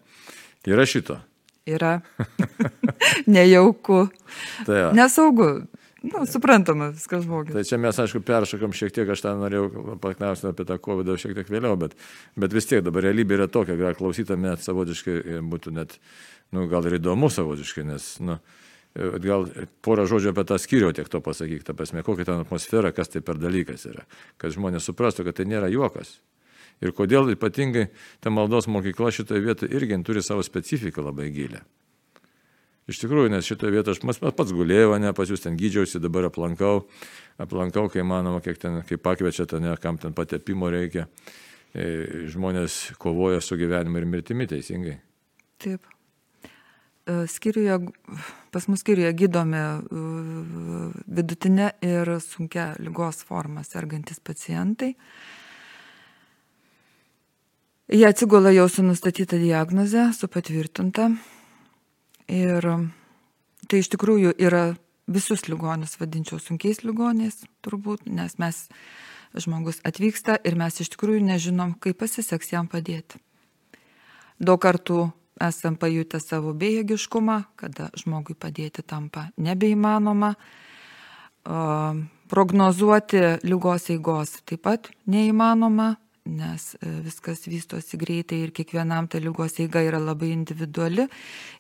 Yra 0.67 0.87
šito. 0.89 1.21
Yra. 1.67 2.01
Nejauku. 3.27 4.09
Tai. 4.67 4.83
Nesaugu. 4.99 5.67
Nu, 6.07 6.27
suprantama, 6.27 6.91
viskas 6.95 7.25
žmogus. 7.25 7.55
Tai 7.57 7.65
čia 7.67 7.79
mes, 7.81 7.99
aišku, 7.99 8.21
peršokam 8.27 8.75
šiek 8.77 8.93
tiek, 8.95 9.09
aš 9.11 9.25
tą 9.25 9.33
norėjau 9.41 9.97
paklausti 10.03 10.49
apie 10.51 10.67
tą 10.69 10.77
COVID 10.83 11.11
šiek 11.19 11.35
tiek 11.39 11.51
vėliau, 11.51 11.79
bet, 11.81 11.97
bet 12.39 12.55
vis 12.55 12.69
tiek 12.71 12.85
dabar 12.87 13.09
realybė 13.09 13.41
yra 13.41 13.49
tokia, 13.51 13.79
gal 13.81 13.97
klausytam 13.99 14.45
net 14.45 14.63
savotiškai 14.65 15.17
e, 15.17 15.41
būtų 15.43 15.75
net, 15.75 15.97
nu, 16.55 16.67
gal 16.71 16.87
ir 16.87 16.99
įdomu 17.01 17.31
savotiškai, 17.33 17.87
nes, 17.89 18.09
nu, 18.23 18.39
e, 18.95 19.09
gal 19.25 19.49
porą 19.87 20.07
žodžių 20.11 20.35
apie 20.35 20.47
tą 20.53 20.61
skyrių 20.63 20.93
tiek 21.01 21.11
to 21.11 21.23
pasakyk, 21.25 21.67
ta 21.67 21.75
prasme, 21.79 22.05
kokia 22.07 22.29
ten 22.29 22.45
atmosfera, 22.45 22.95
kas 22.95 23.11
tai 23.11 23.25
per 23.27 23.41
dalykas 23.43 23.89
yra, 23.91 24.07
kad 24.39 24.55
žmonės 24.55 24.87
suprastų, 24.87 25.27
kad 25.27 25.41
tai 25.41 25.49
nėra 25.51 25.73
juokas. 25.73 26.19
Ir 26.85 26.93
kodėl 26.93 27.33
ypatingai 27.33 27.89
ta 28.21 28.31
maldos 28.31 28.69
mokykla 28.69 29.11
šitoje 29.17 29.43
vietoje 29.43 29.73
irgi 29.75 29.97
turi 30.05 30.23
savo 30.23 30.45
specifiką 30.45 31.09
labai 31.09 31.33
gilę. 31.33 31.65
Iš 32.87 33.01
tikrųjų, 33.03 33.33
nes 33.35 33.47
šitoje 33.47 33.75
vietoje 33.75 33.99
aš 33.99 34.21
pats 34.39 34.53
gulėjau, 34.55 34.93
ne, 35.03 35.11
pas 35.17 35.27
jūs 35.27 35.43
ten 35.43 35.57
gydžiausi, 35.59 35.99
dabar 35.99 36.29
aplankau, 36.29 36.85
aplankau, 37.43 37.89
kai 37.91 38.05
manoma, 38.07 38.39
kiek 38.45 38.61
ten, 38.63 38.79
kai 38.87 38.99
pakviečia, 39.03 39.49
ten, 39.51 39.67
ne, 39.67 39.75
kam 39.83 39.99
ten 39.99 40.15
patepimo 40.15 40.71
reikia. 40.71 41.09
E, 41.75 42.29
žmonės 42.31 42.95
kovoja 43.03 43.43
su 43.43 43.59
gyvenimu 43.59 43.99
ir 43.99 44.07
mirtimi 44.07 44.47
teisingai. 44.49 44.95
Taip. 45.61 45.91
E, 46.47 47.19
skiriuje, 47.29 47.81
pas 48.55 48.71
mus 48.71 48.85
skiriuje 48.87 49.11
gydomi 49.19 49.59
e, 49.59 50.07
vidutinė 51.19 51.73
ir 51.85 52.17
sunkia 52.23 52.71
lygos 52.79 53.27
forma 53.27 53.67
sergantis 53.67 54.23
pacientai. 54.23 54.95
Jie 57.91 58.07
atsigula 58.07 58.55
jau 58.55 58.71
su 58.71 58.87
nustatyta 58.87 59.39
diagnoze, 59.43 60.13
su 60.15 60.31
patvirtinta 60.31 61.11
Ir 62.33 62.67
tai 63.71 63.83
iš 63.83 63.91
tikrųjų 63.93 64.35
yra 64.43 64.75
visus 65.07 65.47
ligonius 65.47 65.99
vadinčiau 66.01 66.41
sunkiais 66.43 66.83
ligoniais, 66.83 67.45
turbūt, 67.63 68.09
nes 68.11 68.39
mes 68.43 68.65
žmogus 69.37 69.79
atvyksta 69.87 70.39
ir 70.45 70.57
mes 70.59 70.81
iš 70.83 70.91
tikrųjų 70.95 71.23
nežinom, 71.29 71.77
kaip 71.79 72.01
pasiseks 72.03 72.53
jam 72.53 72.67
padėti. 72.71 73.21
Daug 74.43 74.61
kartų 74.61 75.07
esam 75.41 75.77
pajutę 75.77 76.21
savo 76.21 76.53
bejėgiškumą, 76.57 77.43
kada 77.57 77.91
žmogui 77.97 78.35
padėti 78.35 78.83
tampa 78.83 79.29
nebeįmanoma. 79.37 80.35
Prognozuoti 82.27 83.23
lygos 83.47 83.91
eigos 83.95 84.33
taip 84.49 84.65
pat 84.67 84.91
neįmanoma, 85.07 85.95
nes 86.27 86.75
e, 86.81 86.91
viskas 87.05 87.45
vystosi 87.47 87.99
greitai 88.01 88.41
ir 88.45 88.53
kiekvienam 88.55 89.07
ta 89.09 89.21
lygos 89.23 89.57
eiga 89.63 89.83
yra 89.87 90.01
labai 90.03 90.33
individuali. 90.35 91.07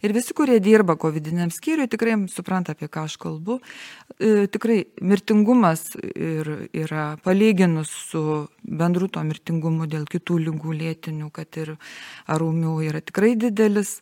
Ir 0.03 0.15
visi, 0.17 0.35
kurie 0.37 0.59
dirba 0.61 0.97
COVID-19 1.01 1.55
skyriui, 1.55 1.89
tikrai 1.93 2.17
supranta, 2.33 2.75
apie 2.75 2.91
ką 2.93 3.07
aš 3.07 3.17
kalbu. 3.23 3.61
E, 4.19 4.49
tikrai 4.53 4.83
mirtingumas 5.01 5.95
ir, 6.03 6.69
yra 6.75 7.07
palyginus 7.25 7.93
su 8.11 8.23
bendru 8.63 9.09
to 9.09 9.23
mirtingumu 9.27 9.89
dėl 9.91 10.05
kitų 10.11 10.41
lygų 10.49 10.77
lėtinių, 10.83 11.31
kad 11.35 11.63
ir 11.63 11.77
arūmių 12.27 12.77
yra 12.91 13.03
tikrai 13.05 13.37
didelis. 13.39 14.01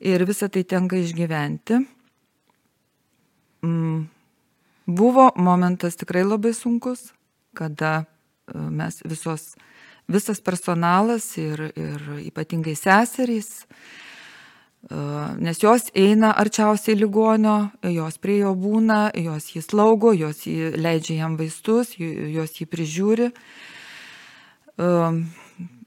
Ir 0.00 0.26
visą 0.28 0.50
tai 0.52 0.64
tenka 0.68 0.98
išgyventi. 1.00 1.80
Mm. 3.64 4.04
Buvo 4.86 5.32
momentas 5.34 5.96
tikrai 5.98 6.22
labai 6.22 6.52
sunkus, 6.54 7.10
kada 7.56 8.04
mes 8.54 9.00
visos, 9.04 9.54
visas 10.08 10.40
personalas 10.40 11.36
ir, 11.40 11.70
ir 11.76 12.10
ypatingai 12.26 12.76
seserys, 12.78 13.66
nes 15.42 15.58
jos 15.58 15.88
eina 15.98 16.30
arčiausiai 16.38 16.94
ligonio, 16.98 17.72
jos 17.82 18.18
prie 18.22 18.38
jo 18.44 18.52
būna, 18.54 19.10
jos 19.18 19.48
jį 19.56 19.64
slaugo, 19.64 20.12
jos 20.14 20.44
jį 20.46 20.76
leidžia 20.78 21.24
jam 21.24 21.34
vaistus, 21.38 21.96
jos 21.98 22.54
jį 22.60 22.68
prižiūri. 22.70 23.32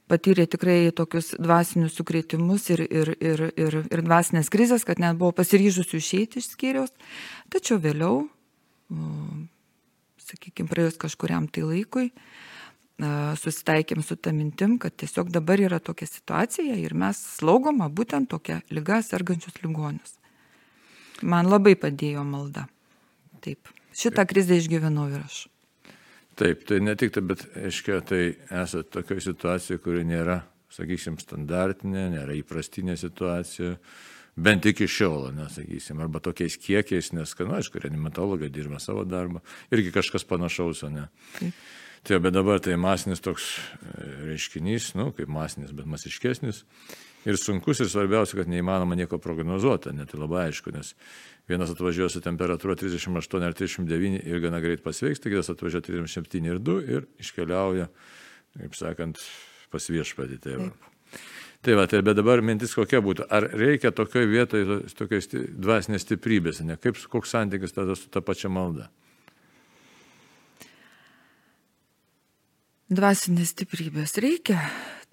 Patyrė 0.09 0.47
tikrai 0.49 0.89
tokius 0.91 1.35
dvasinius 1.37 1.93
sukretimus 1.95 2.65
ir, 2.73 2.81
ir, 2.81 3.13
ir, 3.21 3.43
ir, 3.53 3.75
ir 3.85 4.01
dvasinės 4.03 4.49
krizės, 4.49 4.83
kad 4.83 4.99
net 4.99 5.19
buvo 5.21 5.31
pasiryžusių 5.37 6.01
išeiti 6.01 6.41
iš 6.41 6.49
skyriaus. 6.55 6.89
Tačiau 7.53 7.77
vėliau, 7.79 8.23
sakykime, 10.25 10.69
praėjus 10.71 10.97
kažkuriam 10.99 11.45
tai 11.47 11.63
laikui, 11.67 12.09
susitaikėm 12.99 14.03
su 14.03 14.17
tą 14.19 14.33
mintim, 14.35 14.77
kad 14.81 14.95
tiesiog 14.99 15.31
dabar 15.31 15.61
yra 15.63 15.79
tokia 15.79 16.07
situacija 16.09 16.75
ir 16.79 16.95
mes 16.97 17.19
slaugoma 17.37 17.87
būtent 17.87 18.29
tokia 18.31 18.59
lyga 18.73 18.99
sergančius 19.05 19.61
ligonius. 19.63 20.17
Man 21.21 21.47
labai 21.51 21.75
padėjo 21.79 22.23
malda. 22.27 22.67
Taip. 23.43 23.71
Šitą 23.95 24.25
krizę 24.27 24.59
išgyvenau 24.59 25.07
ir 25.11 25.23
aš. 25.23 25.47
Taip, 26.39 26.63
tai 26.67 26.79
ne 26.83 26.95
tik 26.95 27.11
tai, 27.15 27.23
bet, 27.27 27.43
aiškiai, 27.59 28.03
tai 28.07 28.21
esate 28.61 28.87
tokioje 28.95 29.25
situacijoje, 29.25 29.81
kuri 29.83 30.05
nėra, 30.07 30.37
sakysim, 30.71 31.17
standartinė, 31.19 32.05
nėra 32.13 32.37
įprastinė 32.39 32.95
situacija, 32.99 33.73
bent 34.39 34.67
iki 34.69 34.87
šiol, 34.87 35.33
nesakysim, 35.35 35.99
arba 35.99 36.21
tokiais 36.23 36.55
kiekiais, 36.61 37.11
nes, 37.11 37.35
na, 37.41 37.49
nu, 37.49 37.57
aišku, 37.59 37.81
reanimatologai 37.83 38.47
dirba 38.55 38.79
savo 38.79 39.03
darbą, 39.03 39.43
irgi 39.75 39.91
kažkas 39.95 40.23
panašaus, 40.29 40.85
ne. 40.93 41.09
Taip. 41.35 41.59
Tai 42.07 42.19
bet 42.23 42.33
dabar 42.33 42.61
tai 42.63 42.77
masinis 42.79 43.21
toks 43.23 43.51
e, 43.59 44.07
reiškinys, 44.29 44.93
nu, 44.99 45.09
kaip 45.15 45.29
masinis, 45.31 45.73
bet 45.75 45.87
masiškesnis. 45.89 46.63
Ir 47.27 47.35
sunkus 47.35 47.81
ir 47.83 47.89
svarbiausia, 47.91 48.37
kad 48.39 48.47
neįmanoma 48.47 48.95
nieko 48.95 49.19
prognozuoti, 49.19 49.91
net 49.91 50.13
tai 50.13 50.21
labai 50.21 50.45
aišku, 50.47 50.71
nes 50.71 50.93
vienas 51.51 51.73
atvažiuoja 51.73 52.13
su 52.13 52.21
temperatūra 52.23 52.77
38 52.79 53.43
ar 53.43 53.57
39 53.57 54.21
ir 54.23 54.39
gana 54.45 54.61
greit 54.63 54.85
pasveiks, 54.85 55.19
tai 55.19 55.33
kitas 55.33 55.51
atvažiuoja 55.51 55.83
37 55.89 56.47
ir 56.47 56.61
2 56.63 56.77
ir 56.87 57.09
iškeliauja, 57.19 57.89
kaip 58.55 58.79
sakant, 58.79 59.19
pas 59.73 59.91
viešpatį 59.91 60.39
tėvą. 60.45 60.69
Tai 61.59 61.75
va, 61.75 61.83
tai 61.91 61.99
bet 62.07 62.15
dabar 62.15 62.39
mintis 62.45 62.71
kokia 62.71 63.01
būtų, 63.03 63.25
ar 63.35 63.49
reikia 63.59 63.91
tokioje 63.91 64.31
vietoje 64.31 64.79
tokios 64.95 65.27
dvasinės 65.33 66.05
stiprybės, 66.05 66.63
ne 66.63 66.79
kaip, 66.79 66.95
koks 67.11 67.35
santykis 67.35 67.75
tada 67.75 67.99
su 67.99 68.07
ta 68.07 68.23
pačia 68.23 68.47
malda? 68.47 68.87
Dvasinės 72.89 73.51
stiprybės 73.53 74.15
reikia, 74.17 74.57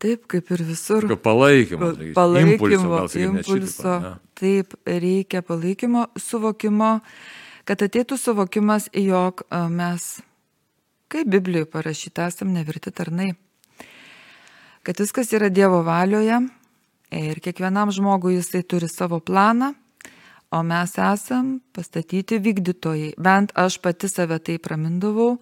taip 0.01 0.23
kaip 0.33 0.49
ir 0.55 0.63
visur. 0.65 1.05
Palaikymo, 1.21 1.91
palaikymo 2.17 3.03
impulso, 3.03 3.21
impulso 3.21 3.97
taip 4.33 4.73
reikia 4.89 5.43
palaikymo, 5.45 6.07
suvokimo, 6.17 6.95
kad 7.69 7.85
ateitų 7.85 8.17
suvokimas, 8.17 8.89
jog 8.97 9.45
mes, 9.77 10.09
kaip 11.13 11.29
Biblijoje 11.29 11.69
parašyta, 11.77 12.31
esam 12.33 12.57
nevirti 12.57 12.95
tarnai. 12.97 13.35
Kad 14.81 15.05
viskas 15.05 15.37
yra 15.37 15.53
Dievo 15.53 15.83
valioje 15.85 16.41
ir 17.13 17.45
kiekvienam 17.45 17.93
žmogui 17.93 18.39
jisai 18.39 18.65
turi 18.65 18.89
savo 18.89 19.21
planą, 19.21 19.75
o 20.49 20.65
mes 20.65 20.97
esam 20.97 21.59
pastatyti 21.77 22.41
vykdytojai. 22.41 23.17
Bent 23.21 23.53
aš 23.53 23.83
pati 23.85 24.09
save 24.09 24.41
taip 24.41 24.73
ramindavau 24.73 25.35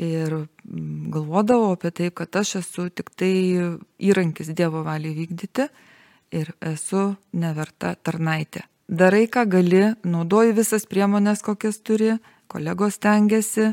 ir 0.00 0.32
mm, 0.32 1.10
galvodavau 1.12 1.74
apie 1.74 1.92
tai, 1.92 2.10
kad 2.14 2.36
aš 2.40 2.56
esu 2.62 2.88
tik 2.88 3.12
tai 3.18 3.32
įrankis 4.00 4.52
Dievo 4.56 4.82
valiai 4.86 5.14
vykdyti 5.16 5.68
ir 6.36 6.52
esu 6.64 7.14
neverta 7.32 7.94
tarnaitė. 7.96 8.64
Darai, 8.90 9.26
ką 9.30 9.44
gali, 9.46 9.82
naudoji 10.02 10.54
visas 10.56 10.86
priemonės, 10.90 11.44
kokias 11.46 11.78
turi, 11.86 12.16
kolegos 12.50 12.96
stengiasi, 12.98 13.68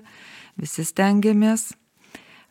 visi 0.62 0.86
stengiamės, 0.86 1.72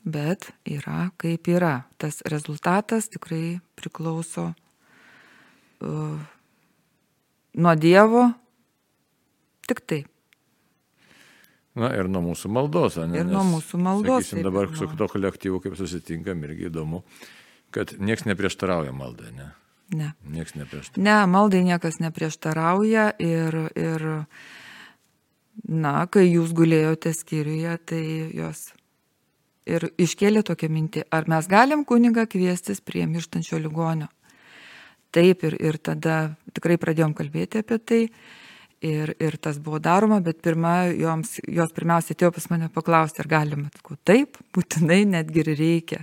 bet 0.02 0.49
yra 0.66 1.12
kaip 1.21 1.47
yra. 1.50 1.85
Tas 1.99 2.25
rezultatas 2.26 3.06
tikrai 3.12 3.61
priklauso 3.78 4.49
uh, 4.50 6.18
nuo 7.54 7.78
Dievo, 7.78 8.26
tik 9.71 9.87
taip. 9.87 10.16
Na 11.76 11.90
ir 11.92 12.09
nuo 12.09 12.23
mūsų 12.30 12.50
maldos. 12.56 12.97
Ne? 13.04 13.21
Ir 13.21 13.28
nuo 13.28 13.45
mūsų 13.45 13.80
maldos. 13.85 14.25
Sakysim, 14.25 14.42
dabar 14.47 14.71
su 14.73 14.88
to 14.97 15.09
kolektyvu, 15.12 15.61
kaip 15.64 15.76
susitinkam, 15.76 16.40
irgi 16.49 16.71
įdomu, 16.71 17.02
kad 17.75 17.92
niekas 18.00 18.25
neprieštarauja 18.30 18.95
maldai. 18.97 19.33
Ne? 19.37 19.50
Ne. 19.92 20.12
Niekas 20.25 20.56
neprieštarauja. 20.56 21.04
Ne, 21.04 21.18
maldai 21.30 21.61
niekas 21.66 22.00
neprieštarauja 22.02 23.11
ir, 23.23 23.59
ir 23.76 24.06
na, 25.68 25.95
kai 26.11 26.25
jūs 26.30 26.56
gulėjote 26.56 27.12
skyriuje, 27.14 27.76
tai 27.92 28.02
jos 28.35 28.71
ir 29.66 29.88
iškėlė 29.99 30.42
tokią 30.47 30.71
mintį, 30.73 31.04
ar 31.12 31.28
mes 31.30 31.49
galim 31.50 31.85
kunigą 31.87 32.26
kviestis 32.30 32.80
prie 32.80 33.04
mirštančio 33.11 33.59
ligonio. 33.61 34.09
Taip 35.14 35.45
ir, 35.49 35.56
ir 35.62 35.78
tada 35.78 36.37
tikrai 36.54 36.76
pradėjom 36.80 37.14
kalbėti 37.16 37.62
apie 37.62 37.78
tai 37.78 38.00
ir, 38.85 39.14
ir 39.21 39.37
tas 39.42 39.59
buvo 39.62 39.78
daroma, 39.83 40.21
bet 40.21 40.42
pirma, 40.45 40.87
joms, 40.92 41.37
jos 41.49 41.73
pirmiausia 41.76 42.16
atėjo 42.16 42.33
pas 42.37 42.49
mane 42.52 42.68
paklausti, 42.73 43.23
ar 43.23 43.30
galima. 43.30 43.71
Sakau, 43.76 43.97
taip, 44.04 44.40
būtinai 44.56 45.04
netgi 45.09 45.42
ir 45.45 45.52
reikia. 45.59 46.02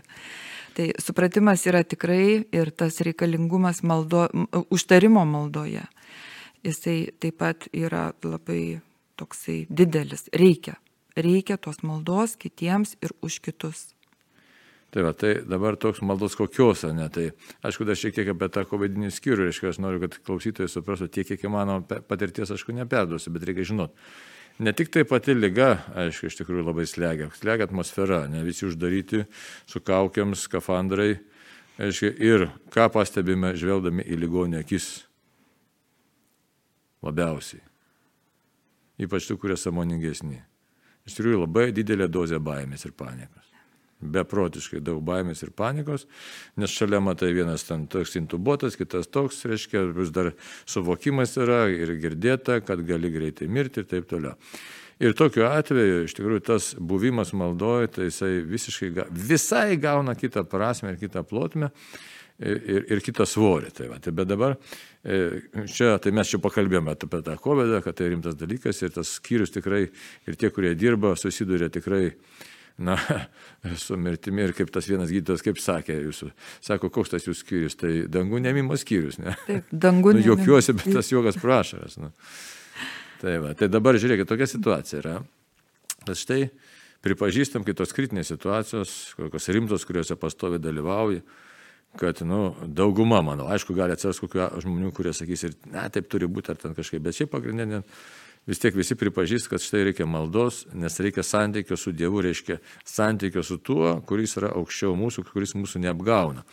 Tai 0.73 0.87
supratimas 0.97 1.67
yra 1.69 1.83
tikrai 1.85 2.45
ir 2.49 2.71
tas 2.73 2.97
reikalingumas 3.05 3.83
maldo, 3.85 4.25
užtarimo 4.73 5.21
maldoje. 5.29 5.83
Jisai 6.63 7.13
taip 7.21 7.37
pat 7.43 7.67
yra 7.75 8.07
labai 8.25 8.79
toksai 9.19 9.65
didelis. 9.69 10.29
Reikia. 10.33 10.79
Reikia 11.13 11.59
tos 11.61 11.83
maldos 11.85 12.37
kitiems 12.41 12.95
ir 13.03 13.13
už 13.21 13.37
kitus. 13.45 13.91
Tai 14.93 15.01
va, 15.01 15.12
tai 15.17 15.39
dabar 15.50 15.73
toks 15.73 16.03
maldos 16.05 16.35
kokios, 16.38 16.83
ne? 16.93 17.07
Tai 17.09 17.23
aišku, 17.65 17.85
dar 17.89 17.97
šiek 17.97 18.13
tiek 18.13 18.27
apie 18.29 18.45
tą 18.53 18.62
kovidinį 18.69 19.09
skyrių, 19.09 19.47
reiškia, 19.47 19.71
aš 19.71 19.79
noriu, 19.81 20.03
kad 20.03 20.19
klausytojai 20.21 20.69
suprastų 20.69 21.07
tiek, 21.15 21.25
kiek 21.31 21.45
įmanoma 21.50 21.97
patirties, 22.05 22.51
aišku, 22.53 22.75
neperduosiu, 22.77 23.31
bet 23.33 23.47
reikia 23.50 23.65
žinot. 23.71 23.95
Ne 24.62 24.69
tik 24.77 24.91
tai 24.93 25.01
pati 25.09 25.33
lyga, 25.33 25.79
aišku, 25.97 26.29
iš 26.29 26.38
tikrųjų 26.38 26.67
labai 26.67 26.85
slegia, 26.85 27.31
slegia 27.33 27.65
atmosfera, 27.65 28.19
ne 28.29 28.43
visi 28.45 28.67
uždaryti 28.67 29.23
su 29.65 29.81
kaukiam, 29.81 30.35
skafandrai, 30.38 31.15
aišku, 31.81 32.12
ir 32.21 32.51
ką 32.75 32.85
pastebime 32.93 33.55
žvelgdami 33.57 34.05
į 34.05 34.19
ligonį 34.21 34.59
akis 34.62 34.91
labiausiai. 37.01 37.65
Ypač 39.01 39.25
tų, 39.25 39.39
kurie 39.41 39.57
samoningesni. 39.57 40.38
Iš 41.09 41.17
tikrųjų 41.17 41.47
labai 41.47 41.71
didelė 41.73 42.05
dozė 42.13 42.38
baimės 42.38 42.85
ir 42.85 42.93
panikos 42.93 43.52
beprotiškai 44.13 44.81
daug 44.83 45.01
baimės 45.05 45.43
ir 45.45 45.53
panikos, 45.55 46.07
nes 46.60 46.72
šalia 46.72 47.01
matai 47.03 47.31
vienas 47.36 47.65
ten 47.67 47.88
toks 47.91 48.17
intubuotas, 48.19 48.77
kitas 48.79 49.10
toks, 49.12 49.43
reiškia, 49.50 49.86
vis 49.98 50.13
dar 50.15 50.33
suvokimas 50.65 51.38
yra 51.41 51.65
ir 51.72 51.95
girdėta, 52.03 52.62
kad 52.65 52.83
gali 52.88 53.12
greitai 53.13 53.50
mirti 53.51 53.83
ir 53.83 53.91
taip 53.91 54.10
toliau. 54.12 54.38
Ir 55.03 55.15
tokiu 55.17 55.48
atveju, 55.50 56.03
iš 56.05 56.13
tikrųjų, 56.15 56.41
tas 56.48 56.74
buvimas 56.77 57.33
maldoje, 57.36 57.89
tai 57.95 58.07
jisai 58.07 58.38
visiškai, 58.48 59.07
visai 59.10 59.75
gauna 59.81 60.13
kitą 60.15 60.45
prasme 60.48 60.93
ir 60.93 61.00
kitą 61.01 61.25
plotmę 61.27 61.72
ir, 62.39 62.86
ir 62.91 63.01
kitą 63.03 63.25
svorį. 63.27 63.72
Tai 63.75 63.89
va, 63.91 64.00
tai 64.03 64.13
bet 64.15 64.29
dabar 64.29 64.55
e, 64.55 65.19
čia, 65.72 65.95
tai 66.03 66.13
mes 66.15 66.29
čia 66.29 66.39
pakalbėjome 66.43 66.95
apie 66.95 67.10
tą 67.25 67.36
COVID, 67.41 67.75
kad 67.86 67.98
tai 68.00 68.12
rimtas 68.13 68.38
dalykas 68.39 68.83
ir 68.83 68.93
tas 68.95 69.15
skyrius 69.19 69.53
tikrai, 69.55 69.86
ir 70.27 70.39
tie, 70.39 70.51
kurie 70.53 70.75
dirba, 70.77 71.15
susiduria 71.19 71.72
tikrai 71.74 72.05
na, 72.77 72.97
su 73.77 73.97
mirtimi 73.97 74.47
ir 74.47 74.55
kaip 74.57 74.71
tas 74.73 74.87
vienas 74.89 75.11
gydytojas, 75.13 75.43
kaip 75.45 75.61
sakė 75.61 75.99
jūsų, 76.01 76.31
sako, 76.65 76.89
koks 76.93 77.13
tas 77.13 77.27
jūsų 77.27 77.39
skyrius, 77.39 77.77
tai 77.79 77.93
dangų 78.11 78.41
nemimo 78.43 78.77
skyrius, 78.79 79.19
ne? 79.21 79.35
Taip, 79.45 79.69
dangų 79.85 80.13
nu, 80.17 80.25
jokiuosi, 80.25 80.75
bet 80.79 80.89
tas 80.97 81.11
juokas 81.13 81.37
prašaras. 81.41 81.99
Nu. 82.01 82.11
Tai, 83.21 83.37
va, 83.45 83.53
tai 83.57 83.69
dabar 83.71 83.97
žiūrėkit, 84.01 84.27
tokia 84.27 84.49
situacija 84.49 84.99
yra. 85.03 85.15
Bet 86.03 86.19
štai 86.19 86.41
pripažįstam 87.03 87.63
kitos 87.67 87.93
kritinės 87.95 88.33
situacijos, 88.33 89.13
kokios 89.19 89.47
rimtos, 89.55 89.85
kuriuose 89.87 90.17
pastovi 90.19 90.59
dalyvauja, 90.59 91.21
kad, 91.99 92.19
nu, 92.25 92.55
dauguma, 92.65 93.21
manau, 93.23 93.47
aišku, 93.53 93.75
gali 93.77 93.93
atsirasti 93.93 94.25
kokių 94.25 94.63
žmonių, 94.65 94.91
kurie 94.97 95.13
sakys 95.15 95.45
ir, 95.45 95.55
ne, 95.71 95.85
taip 95.93 96.09
turi 96.11 96.27
būti, 96.31 96.53
ar 96.53 96.59
ten 96.59 96.73
kažkaip, 96.77 97.03
bet 97.05 97.19
šiaip 97.19 97.31
pagrindinė 97.31 97.83
vis 98.50 98.59
tiek 98.59 98.75
visi 98.75 98.97
pripažįst, 99.00 99.50
kad 99.51 99.63
štai 99.63 99.85
reikia 99.89 100.07
maldos, 100.09 100.63
nes 100.75 101.00
reikia 101.03 101.23
santykio 101.23 101.77
su 101.79 101.93
Dievu, 101.95 102.21
reiškia 102.25 102.59
santykio 102.85 103.43
su 103.43 103.59
tuo, 103.63 103.95
kuris 104.07 104.38
yra 104.39 104.53
aukščiau 104.59 104.95
mūsų, 105.00 105.25
kuris 105.31 105.55
mūsų 105.57 105.83
neapgauna, 105.85 106.43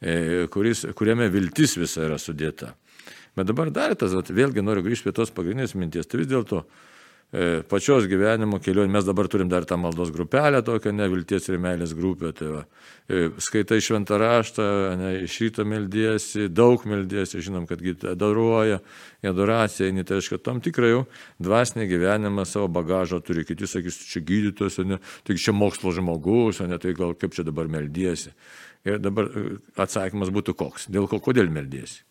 e, 0.00 0.46
kuris, 0.52 0.86
kuriame 0.98 1.28
viltis 1.32 1.76
visa 1.78 2.06
yra 2.08 2.18
sudėta. 2.18 2.74
Bet 3.36 3.48
dabar 3.48 3.70
dar 3.72 3.94
tas, 3.96 4.12
vėlgi 4.12 4.64
noriu 4.64 4.84
grįžti 4.84 5.08
prie 5.08 5.16
tos 5.16 5.32
pagrindinės 5.32 5.76
minties, 5.78 6.08
tai 6.10 6.20
vis 6.20 6.28
dėlto 6.28 6.66
pačios 7.64 8.04
gyvenimo 8.10 8.58
kelionė. 8.60 8.92
Mes 8.92 9.06
dabar 9.08 9.28
turim 9.32 9.48
dar 9.48 9.64
tą 9.64 9.78
maldos 9.80 10.10
grupelę, 10.12 10.60
tokią 10.66 10.92
nevilties 10.92 11.48
ir 11.48 11.56
meilės 11.62 11.94
grupę. 11.96 12.32
Tai 12.36 12.48
va, 12.50 12.60
e, 13.08 13.30
skaitai 13.40 13.78
šventą 13.80 14.18
raštą, 14.20 14.66
ne, 15.00 15.12
iš 15.24 15.38
ryto 15.40 15.64
meldiesi, 15.64 16.50
daug 16.52 16.84
meldiesi, 16.84 17.40
žinom, 17.40 17.64
kad 17.70 17.80
adoruoja, 18.12 18.82
adoracija, 19.24 19.88
eini, 19.88 20.04
tai 20.04 20.20
reiškia, 20.20 20.42
tam 20.44 20.60
tikrai 20.60 20.92
jau 20.92 21.06
dvasinį 21.40 21.88
gyvenimą 21.88 22.44
savo 22.44 22.68
bagažą 22.68 23.22
turi. 23.24 23.46
Kiti 23.48 23.64
sakys, 23.64 24.02
čia 24.12 24.20
gydytojas, 24.20 24.82
ne, 24.84 25.00
tai 25.24 25.40
čia 25.40 25.56
mokslo 25.56 25.94
žmogus, 25.96 26.60
ne, 26.68 26.76
tai 26.76 26.92
gal 26.92 27.16
kaip 27.16 27.32
čia 27.32 27.48
dabar 27.48 27.64
meldiesi. 27.64 28.36
Ir 28.84 29.00
dabar 29.00 29.32
e, 29.32 29.56
atsakymas 29.80 30.28
būtų 30.28 30.52
koks. 30.52 30.90
Dėl 30.92 31.08
ko, 31.08 31.22
kodėl 31.22 31.48
meldiesi? 31.48 32.02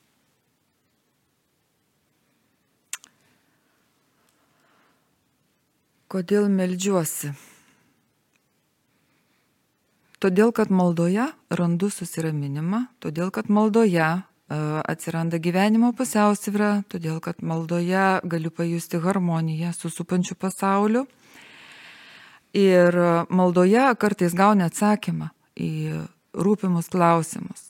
Kodėl 6.12 6.50
meldžiuosi? 6.52 7.30
Todėl, 10.20 10.50
kad 10.52 10.68
maldoje 10.68 11.30
randu 11.56 11.88
susiraminimą, 11.88 12.82
todėl, 13.00 13.30
kad 13.32 13.48
maldoje 13.48 14.04
e, 14.04 14.18
atsiranda 14.92 15.40
gyvenimo 15.40 15.94
pusiausvyrą, 15.96 16.84
todėl, 16.92 17.22
kad 17.24 17.40
maldoje 17.40 18.20
galiu 18.28 18.52
pajusti 18.52 19.00
harmoniją 19.00 19.72
su 19.72 19.88
supančiu 19.90 20.36
pasauliu. 20.36 21.06
Ir 22.60 22.98
maldoje 23.32 23.88
kartais 23.96 24.36
gauni 24.36 24.68
atsakymą 24.68 25.30
į 25.56 25.72
rūpimus 26.36 26.92
klausimus. 26.92 27.70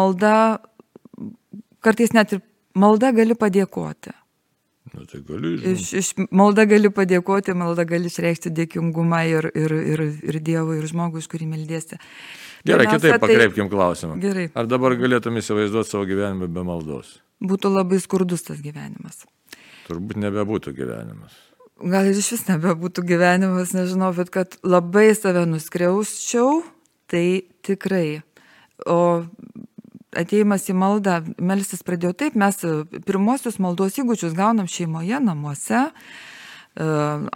Malda, 0.00 0.34
kartais 1.84 2.16
net 2.16 2.32
ir 2.32 2.42
malda 2.72 3.12
gali 3.12 3.36
padėkoti. 3.36 4.16
Nu, 4.92 5.06
tai 5.08 5.22
gali, 5.24 5.54
iš, 5.72 5.86
iš 5.96 6.08
malda 6.28 6.66
gali 6.68 6.90
padėkoti, 6.92 7.54
malda 7.56 7.86
gali 7.88 8.10
išreikšti 8.10 8.52
dėkingumą 8.52 9.22
ir, 9.30 9.48
ir, 9.56 9.72
ir, 9.94 10.02
ir 10.28 10.38
Dievui, 10.44 10.82
ir 10.82 10.88
žmogui, 10.90 11.22
iš 11.22 11.30
kurį 11.32 11.48
meldėsi. 11.48 11.96
Gerai, 12.68 12.86
kitaip 12.90 13.14
tai... 13.16 13.20
pakreipkim 13.22 13.70
klausimą. 13.72 14.18
Gerai. 14.22 14.50
Ar 14.52 14.68
dabar 14.68 14.94
galėtum 15.00 15.40
įsivaizduoti 15.40 15.94
savo 15.94 16.04
gyvenimą 16.10 16.50
be 16.52 16.66
maldos? 16.68 17.16
Būtų 17.42 17.72
labai 17.72 18.02
skurdus 18.04 18.44
tas 18.46 18.60
gyvenimas. 18.62 19.24
Turbūt 19.88 20.20
nebebūtų 20.22 20.74
gyvenimas. 20.76 21.40
Gal 21.82 22.06
ir 22.12 22.20
iš 22.20 22.28
vis 22.36 22.44
nebebūtų 22.46 23.02
gyvenimas, 23.08 23.72
nežinau, 23.74 24.12
bet 24.14 24.28
kad 24.34 24.60
labai 24.62 25.08
save 25.18 25.42
nuskriausčiau, 25.50 26.60
tai 27.10 27.48
tikrai. 27.66 28.20
O 28.86 29.24
ateimas 30.18 30.68
į 30.70 30.76
maldą, 30.78 31.20
melstis 31.40 31.84
pradėjau 31.86 32.14
taip, 32.24 32.36
mes 32.38 32.60
e, 32.66 32.74
pirmosius 33.06 33.58
maldos 33.62 33.98
įgūdžius 34.00 34.36
gaunam 34.38 34.68
šeimoje, 34.70 35.20
namuose. 35.24 35.86
E, 35.88 36.88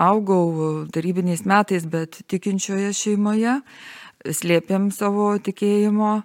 augau 0.09 0.87
tarybiniais 0.93 1.47
metais, 1.49 1.89
bet 1.89 2.21
tikinčioje 2.31 2.93
šeimoje, 2.97 3.61
slėpėm 4.37 4.91
savo 4.95 5.35
tikėjimo 5.43 6.21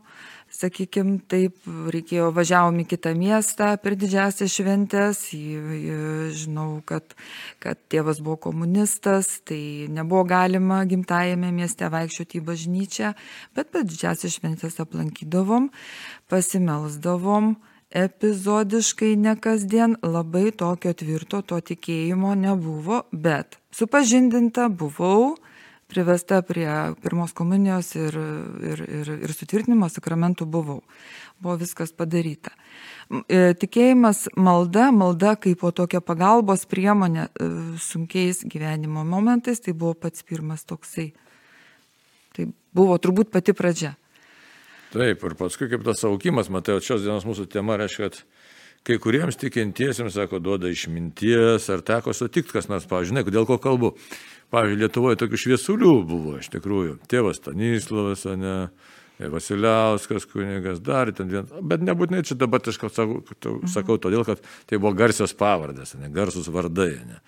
sakykim 0.51 1.15
taip 1.31 1.55
reikėjo 1.93 2.29
važiavom 2.35 2.81
į 2.83 2.85
kitą 2.91 3.13
miestą 3.17 3.71
per 3.81 3.95
didžiąsias 3.99 4.51
šventes 4.51 5.23
žinau 6.41 6.81
kad 6.87 7.15
kad 7.63 7.79
tėvas 7.91 8.19
buvo 8.23 8.37
komunistas 8.49 9.39
tai 9.47 9.87
nebuvo 9.91 10.25
galima 10.27 10.81
gimtajame 10.89 11.53
mieste 11.55 11.87
vaikščioti 11.93 12.41
į 12.41 12.45
bažnyčią 12.51 13.13
bet 13.55 13.71
per 13.71 13.87
didžiąsias 13.87 14.37
šventes 14.39 14.79
aplankydavom 14.83 15.69
pasimelsdavom 16.31 17.53
epizodiškai 17.91 19.15
ne 19.19 19.35
kasdien 19.35 19.97
labai 20.03 20.51
tokio 20.55 20.93
tvirto 20.95 21.41
to 21.43 21.59
tikėjimo 21.71 22.33
nebuvo 22.39 23.03
bet 23.11 23.59
supažindinta 23.75 24.69
buvau 24.69 25.35
privesta 25.91 26.39
prie 26.41 26.69
pirmos 27.03 27.33
komunijos 27.35 27.95
ir, 27.99 28.15
ir, 28.71 28.83
ir, 28.99 29.11
ir 29.27 29.33
sutvirtinimo 29.35 29.89
sakramentų 29.91 30.47
buvau. 30.47 30.79
Buvo 31.41 31.57
viskas 31.59 31.91
padaryta. 31.91 32.53
E, 33.27 33.51
tikėjimas 33.59 34.27
malda, 34.39 34.87
malda 34.95 35.33
kaip 35.41 35.59
po 35.63 35.73
tokia 35.75 35.99
pagalbos 36.05 36.63
priemonė 36.69 37.25
e, 37.27 37.49
sunkiais 37.81 38.43
gyvenimo 38.47 39.03
momentais, 39.07 39.59
tai 39.59 39.73
buvo 39.75 39.97
pats 40.05 40.23
pirmas 40.23 40.63
toksai. 40.69 41.09
Tai 42.37 42.47
buvo 42.77 42.95
turbūt 43.01 43.33
pati 43.33 43.57
pradžia. 43.57 43.97
Taip, 44.91 45.21
ir 45.23 45.35
paskui 45.39 45.69
kaip 45.71 45.85
tas 45.87 46.01
aukimas, 46.03 46.49
matai, 46.51 46.81
šios 46.83 47.05
dienos 47.05 47.23
mūsų 47.23 47.45
tema 47.51 47.77
reiškia, 47.79 48.09
kad 48.09 48.23
kai 48.87 48.97
kuriems 48.99 49.37
tikintiesiems, 49.39 50.17
sako, 50.17 50.41
duoda 50.43 50.71
išminties, 50.71 51.69
ar 51.71 51.83
teko 51.85 52.15
sutikti 52.17 52.57
kas 52.57 52.67
nors, 52.71 52.87
pavyzdžiui, 52.89 53.23
kodėl 53.27 53.47
ko 53.47 53.59
kalbu. 53.61 53.93
Pavyzdžiui, 54.51 54.81
Lietuvoje 54.81 55.19
tokių 55.21 55.39
šviesulių 55.45 55.93
buvo 56.09 56.33
iš 56.41 56.49
tikrųjų. 56.51 56.97
Tėvas 57.11 57.39
Stanislavas, 57.39 58.25
ne, 58.35 58.55
Vasiliauskas 59.31 60.25
kunigas, 60.25 60.81
dar 60.83 61.11
ten 61.13 61.29
vien, 61.29 61.47
bet 61.69 61.83
nebūtinai 61.85 62.23
čia 62.25 62.35
dabar 62.41 62.63
aš 62.65 62.81
sakau, 62.81 63.21
sakau 63.69 63.99
todėl, 64.01 64.25
kad 64.27 64.41
tai 64.67 64.79
buvo 64.81 64.95
garsios 64.97 65.35
pavardės, 65.37 65.93
ne, 66.01 66.09
garsus 66.11 66.49
vardai. 66.51 66.95
Ne. 67.05 67.21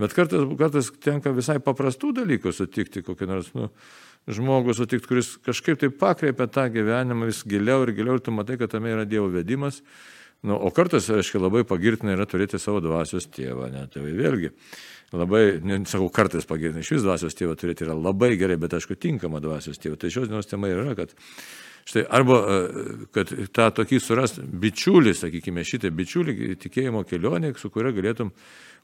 Bet 0.00 0.14
kartais, 0.16 0.44
kartais 0.60 0.92
tenka 1.02 1.32
visai 1.36 1.58
paprastų 1.64 2.12
dalykų 2.20 2.52
sutikti, 2.54 3.02
kokį 3.04 3.28
nors, 3.28 3.50
nu, 3.56 3.70
žmogų 4.28 4.74
sutikti, 4.76 5.08
kuris 5.08 5.34
kažkaip 5.46 5.80
tai 5.80 5.90
pakreipia 5.94 6.46
tą 6.50 6.66
gyvenimą 6.72 7.30
vis 7.30 7.42
giliau 7.48 7.84
ir 7.86 7.94
giliau 7.96 8.18
ir 8.18 8.24
tu 8.24 8.34
matai, 8.34 8.58
kad 8.60 8.72
tame 8.72 8.92
yra 8.92 9.06
Dievo 9.08 9.30
vedimas. 9.32 9.80
Nu, 10.40 10.56
o 10.56 10.70
kartais, 10.72 11.08
reiškia, 11.12 11.40
labai 11.42 11.66
pagirtina 11.68 12.14
yra 12.14 12.24
turėti 12.28 12.56
savo 12.60 12.80
dvasios 12.80 13.26
tėvą, 13.28 13.68
ne, 13.74 13.84
tai 13.92 14.04
vėlgi 14.06 14.54
labai, 15.12 15.58
nesakau, 15.66 16.08
kartais 16.14 16.46
pagirtina, 16.48 16.80
iš 16.80 16.94
vis 16.94 17.04
dvasios 17.04 17.36
tėvą 17.36 17.56
turėti 17.60 17.84
yra 17.84 17.96
labai 17.98 18.32
gerai, 18.40 18.56
bet 18.60 18.76
aišku, 18.78 18.96
tinkama 19.00 19.42
dvasios 19.42 19.80
tėvą. 19.82 19.98
Tai 20.00 20.12
šios 20.14 20.30
dienos 20.30 20.48
tema 20.48 20.70
yra, 20.70 20.94
kad 20.96 21.12
štai 21.90 22.06
arba, 22.08 22.38
e, 22.40 22.96
kad 23.14 23.32
tą 23.54 23.68
tokį 23.80 24.00
surast 24.02 24.40
bičiulį, 24.40 25.14
sakykime, 25.18 25.64
šitą 25.66 25.90
bičiulį 25.94 26.56
tikėjimo 26.62 27.02
kelionė, 27.08 27.52
su 27.58 27.70
kuria 27.72 27.92
galėtum 27.96 28.30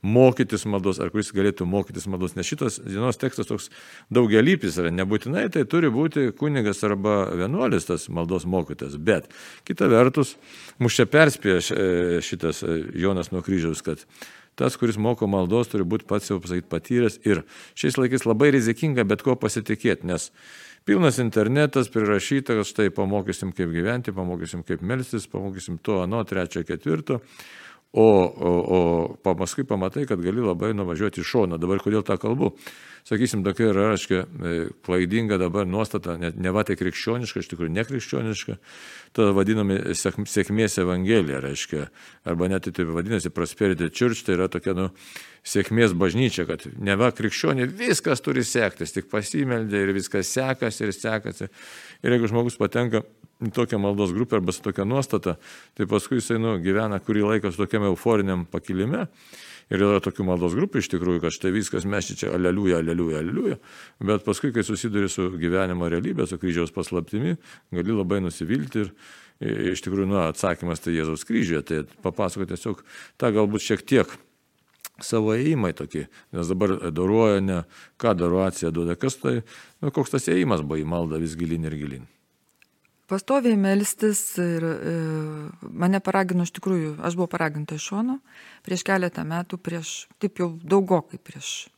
mokytis 0.06 0.66
maldos, 0.68 0.98
ar 1.00 1.10
kuris 1.10 1.32
galėtų 1.34 1.66
mokytis 1.68 2.06
maldos, 2.10 2.36
nes 2.36 2.46
šitas 2.46 2.78
dienos 2.84 3.18
tekstas 3.20 3.48
toks 3.48 3.68
daugialypis 4.12 4.78
yra, 4.82 4.92
nebūtinai 4.94 5.46
tai 5.54 5.64
turi 5.70 5.90
būti 5.92 6.28
kunigas 6.36 6.82
arba 6.86 7.18
vienuolis 7.36 7.88
tas 7.88 8.08
maldos 8.12 8.46
mokytas, 8.46 8.98
bet 8.98 9.30
kita 9.68 9.88
vertus, 9.92 10.36
mus 10.82 10.98
čia 10.98 11.08
perspėja 11.10 11.62
e, 11.62 11.86
šitas 12.26 12.62
e, 12.66 12.82
Jonas 13.00 13.32
nuo 13.32 13.42
kryžiaus, 13.46 13.82
kad 13.86 14.04
tas, 14.56 14.76
kuris 14.80 15.00
moko 15.00 15.28
maldos, 15.28 15.72
turi 15.72 15.84
būti 15.88 16.08
pats 16.08 16.30
jau 16.30 16.38
pasakyti 16.42 16.70
patyręs 16.72 17.20
ir 17.28 17.42
šiais 17.76 17.98
laikais 18.00 18.28
labai 18.28 18.52
rizikinga 18.56 19.04
bet 19.08 19.24
ko 19.24 19.36
pasitikėti, 19.40 20.08
nes 20.08 20.30
pilnas 20.86 21.18
internetas 21.18 21.88
prirašyta, 21.90 22.54
kad 22.54 22.68
štai 22.68 22.90
pamokysim 22.94 23.50
kaip 23.52 23.72
gyventi, 23.74 24.14
pamokysim 24.14 24.62
kaip 24.66 24.84
melstis, 24.86 25.26
pamokysim 25.30 25.80
to, 25.82 25.98
ano, 26.04 26.22
trečio, 26.24 26.62
ketvirto. 26.66 27.18
O, 27.92 28.02
o, 28.02 28.50
o 29.24 29.34
paskui 29.38 29.64
pamatai, 29.64 30.04
kad 30.08 30.20
gali 30.20 30.42
labai 30.44 30.74
nuvažiuoti 30.76 31.22
į 31.22 31.28
šoną. 31.30 31.58
Dabar 31.60 31.80
kodėl 31.80 32.02
tą 32.04 32.18
kalbu? 32.20 32.52
sakysim, 33.06 33.44
tokia 33.46 33.70
yra, 33.70 33.90
aiškiai, 33.94 34.24
klaidinga 34.86 35.38
dabar 35.38 35.66
nuostata, 35.68 36.16
ne, 36.18 36.32
ne 36.34 36.52
va 36.54 36.64
tai 36.66 36.74
krikščioniška, 36.78 37.42
iš 37.42 37.50
tikrųjų 37.52 37.72
nekrikščioniška, 37.76 38.56
ta 39.16 39.28
vadinami 39.36 39.78
sėkmės 39.94 40.80
evangelija, 40.82 41.40
reiškia, 41.44 41.86
arba 42.26 42.50
net 42.50 42.66
tai 42.66 42.86
vadinasi 42.88 43.30
Prosperity 43.34 43.92
Church, 43.92 44.24
tai 44.26 44.34
yra 44.38 44.50
tokia, 44.50 44.74
nu, 44.78 44.88
sėkmės 45.46 45.94
bažnyčia, 45.94 46.48
kad 46.48 46.66
ne 46.82 46.96
va 46.98 47.12
krikščionė 47.14 47.68
viskas 47.70 48.24
turi 48.24 48.42
sektis, 48.46 48.94
tik 48.96 49.06
pasimeldė 49.12 49.84
ir 49.84 49.94
viskas 49.94 50.32
sekasi 50.34 50.88
ir 50.88 50.94
sekasi. 50.96 51.46
Ir 52.02 52.16
jeigu 52.16 52.32
žmogus 52.32 52.58
patenka 52.58 53.04
tokią 53.52 53.80
maldos 53.82 54.14
grupę 54.16 54.38
arba 54.38 54.54
su 54.54 54.62
tokia 54.64 54.86
nuostata, 54.88 55.36
tai 55.76 55.88
paskui 55.90 56.20
jisai 56.20 56.38
nu, 56.40 56.56
gyvena 56.62 57.00
kurį 57.04 57.26
laiką 57.32 57.52
su 57.52 57.64
tokiam 57.64 57.84
euforiniam 57.90 58.46
pakilime 58.48 59.06
Ir 59.66 59.82
yra 59.82 59.98
tokių 59.98 60.24
maldos 60.28 60.54
grupų 60.54 60.78
iš 60.78 60.88
tikrųjų, 60.92 61.24
kad 61.24 61.34
štai 61.34 61.50
viskas 61.50 61.86
mes 61.90 62.12
čia 62.12 62.30
aleliuja, 62.36 62.78
aleliuja, 62.84 63.18
aleliuja. 63.18 63.56
Bet 64.06 64.22
paskui, 64.26 64.52
kai 64.54 64.62
susiduri 64.66 65.10
su 65.10 65.26
gyvenimo 65.40 65.88
realybė, 65.90 66.28
su 66.30 66.38
kryžiaus 66.38 66.70
paslaptimi, 66.74 67.34
gali 67.74 67.96
labai 67.96 68.20
nusivilti 68.22 68.84
ir 68.84 68.92
iš 69.74 69.82
tikrųjų, 69.82 70.06
nu, 70.12 70.20
atsakymas 70.22 70.84
tai 70.84 70.94
Jėzaus 70.94 71.26
kryžiuje. 71.26 71.64
Tai 71.66 71.82
papasako 72.06 72.46
tiesiog 72.52 72.86
tą 73.18 73.34
galbūt 73.34 73.66
šiek 73.66 73.82
tiek 73.82 74.14
savo 75.02 75.34
įėjimai 75.34 75.74
tokį, 75.76 76.06
nes 76.32 76.54
dabar 76.54 76.78
doruoja 76.94 77.42
ne, 77.42 77.62
ką 78.00 78.14
daruacija 78.16 78.70
duoda, 78.72 78.94
kas 78.96 79.18
tai, 79.18 79.40
nu, 79.82 79.90
koks 79.90 80.14
tas 80.14 80.30
įėjimas 80.30 80.62
buvo 80.62 80.78
į 80.78 80.86
maldą 80.88 81.18
vis 81.20 81.34
gilin 81.36 81.66
ir 81.66 81.74
gilin 81.76 82.06
pastoviai 83.10 83.56
melstis 83.58 84.20
ir 84.42 84.64
e, 84.66 84.94
mane 85.62 86.00
paragino 86.02 86.46
iš 86.46 86.52
tikrųjų, 86.58 86.96
aš 87.06 87.16
buvau 87.18 87.30
paraginta 87.30 87.78
iš 87.78 87.90
šono 87.92 88.18
prieš 88.66 88.82
keletą 88.86 89.24
metų, 89.26 89.58
prieš, 89.62 90.06
taip 90.22 90.40
jau 90.42 90.50
daugokai 90.62 91.20
prieš, 91.22 91.68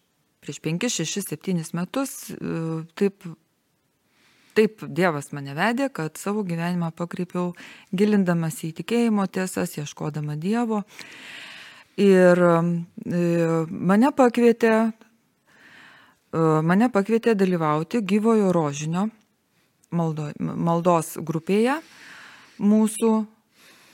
prieš 0.45 0.63
5, 0.65 0.89
6, 0.97 1.21
7 1.35 1.77
metus, 1.77 2.15
e, 2.33 2.63
taip, 2.99 3.29
taip 4.57 4.87
Dievas 4.89 5.33
mane 5.37 5.57
vedė, 5.59 5.91
kad 5.93 6.17
savo 6.21 6.47
gyvenimą 6.49 6.91
pakreipiau 6.97 7.53
gilindamas 7.93 8.63
į 8.65 8.73
tikėjimo 8.81 9.29
tiesas, 9.29 9.77
ieškodama 9.77 10.39
Dievo. 10.41 10.83
Ir 12.01 12.41
e, 12.41 13.21
mane 13.69 14.15
pakvietė, 14.17 14.75
e, 16.33 16.43
mane 16.65 16.89
pakvietė 16.95 17.37
dalyvauti 17.37 18.01
gyvojo 18.01 18.53
rožinio 18.55 19.11
maldo, 19.91 20.31
maldos 20.39 21.17
grupėje 21.21 21.79
mūsų 22.59 23.13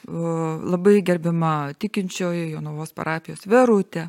labai 0.05 1.01
gerbima 1.03 1.73
tikinčioji 1.81 2.51
Jonavos 2.53 2.93
parapijos 2.93 3.47
Verutė. 3.49 4.09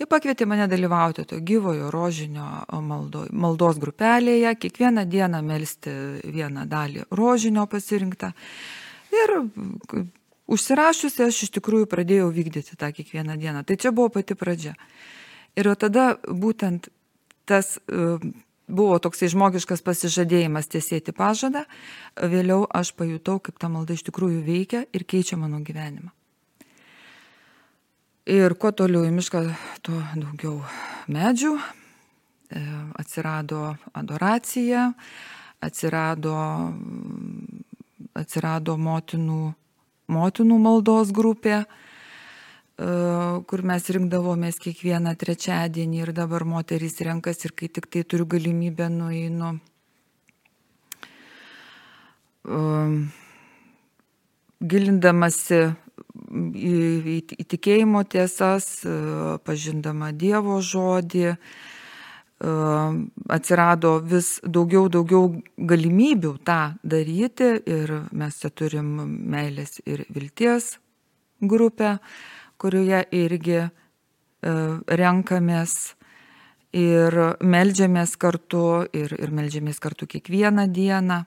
Ji 0.00 0.08
pakvietė 0.08 0.46
mane 0.48 0.66
dalyvauti 0.68 1.24
to 1.28 1.38
gyvojo 1.40 1.90
rožinio 1.92 2.64
maldo, 2.82 3.26
maldos 3.32 3.78
grupelėje, 3.80 4.54
kiekvieną 4.60 5.04
dieną 5.08 5.42
melstį 5.46 5.94
vieną 6.32 6.66
dalį 6.68 7.06
rožinio 7.12 7.66
pasirinktą. 7.70 8.32
Ir 9.12 9.34
užsirašiusi 10.52 11.26
aš 11.28 11.42
iš 11.46 11.52
tikrųjų 11.58 11.88
pradėjau 11.92 12.30
vykdyti 12.32 12.76
tą 12.76 12.90
kiekvieną 12.92 13.36
dieną. 13.40 13.64
Tai 13.68 13.76
čia 13.76 13.92
buvo 13.92 14.10
pati 14.16 14.36
pradžia. 14.36 14.74
Ir 15.56 15.68
tada 15.76 16.16
būtent 16.26 16.88
tas 17.44 17.76
buvo 18.72 18.96
toksai 19.02 19.28
žmogiškas 19.32 19.84
pasižadėjimas 19.84 20.70
tiesėti 20.72 21.12
pažadą, 21.16 21.66
vėliau 22.16 22.64
aš 22.72 22.94
pajutau, 22.96 23.38
kaip 23.44 23.60
ta 23.60 23.68
malda 23.72 23.96
iš 23.96 24.06
tikrųjų 24.08 24.40
veikia 24.46 24.84
ir 24.92 25.04
keičia 25.04 25.38
mano 25.40 25.60
gyvenimą. 25.64 26.12
Ir 28.32 28.54
kuo 28.54 28.70
toliau 28.70 29.02
į 29.02 29.12
mišką, 29.16 29.42
tuo 29.82 29.98
daugiau 30.14 30.60
medžių, 31.10 31.56
e, 31.58 32.60
atsirado 33.02 33.74
adoracija, 33.98 34.92
atsirado, 35.62 36.36
atsirado 38.14 38.76
motinų, 38.78 39.40
motinų 40.06 40.58
maldos 40.62 41.10
grupė, 41.10 41.64
kur 43.46 43.62
mes 43.68 43.84
rinkdavomės 43.94 44.58
kiekvieną 44.62 45.12
trečiadienį 45.20 46.00
ir 46.02 46.12
dabar 46.16 46.44
moterys 46.48 46.98
renkas 47.04 47.44
ir 47.46 47.54
kai 47.54 47.68
tik 47.68 47.86
tai 47.92 48.02
turiu 48.02 48.26
galimybę 48.26 48.88
nueinu. 48.90 49.52
E, 52.42 52.62
gilindamasi 54.72 55.60
į, 55.62 56.72
į, 57.16 57.18
į 57.44 57.46
tikėjimo 57.54 58.02
tiesas, 58.08 58.72
e, 58.86 58.96
pažindama 59.46 60.10
Dievo 60.16 60.58
žodį, 60.64 61.36
atsirado 62.42 64.00
vis 64.02 64.40
daugiau, 64.42 64.88
daugiau 64.90 65.28
galimybių 65.56 66.32
tą 66.42 66.74
daryti 66.82 67.52
ir 67.70 67.92
mes 68.10 68.40
čia 68.40 68.50
turim 68.50 68.88
meilės 69.30 69.78
ir 69.86 70.02
vilties 70.10 70.72
grupę, 71.38 72.00
kurioje 72.62 73.02
irgi 73.18 73.58
e, 73.62 73.68
renkamės 75.02 75.74
ir 76.72 77.16
melžiamės 77.44 78.14
kartu 78.16 78.84
ir, 78.96 79.12
ir 79.18 79.32
melžiamės 79.34 79.80
kartu 79.82 80.08
kiekvieną 80.08 80.68
dieną. 80.72 81.22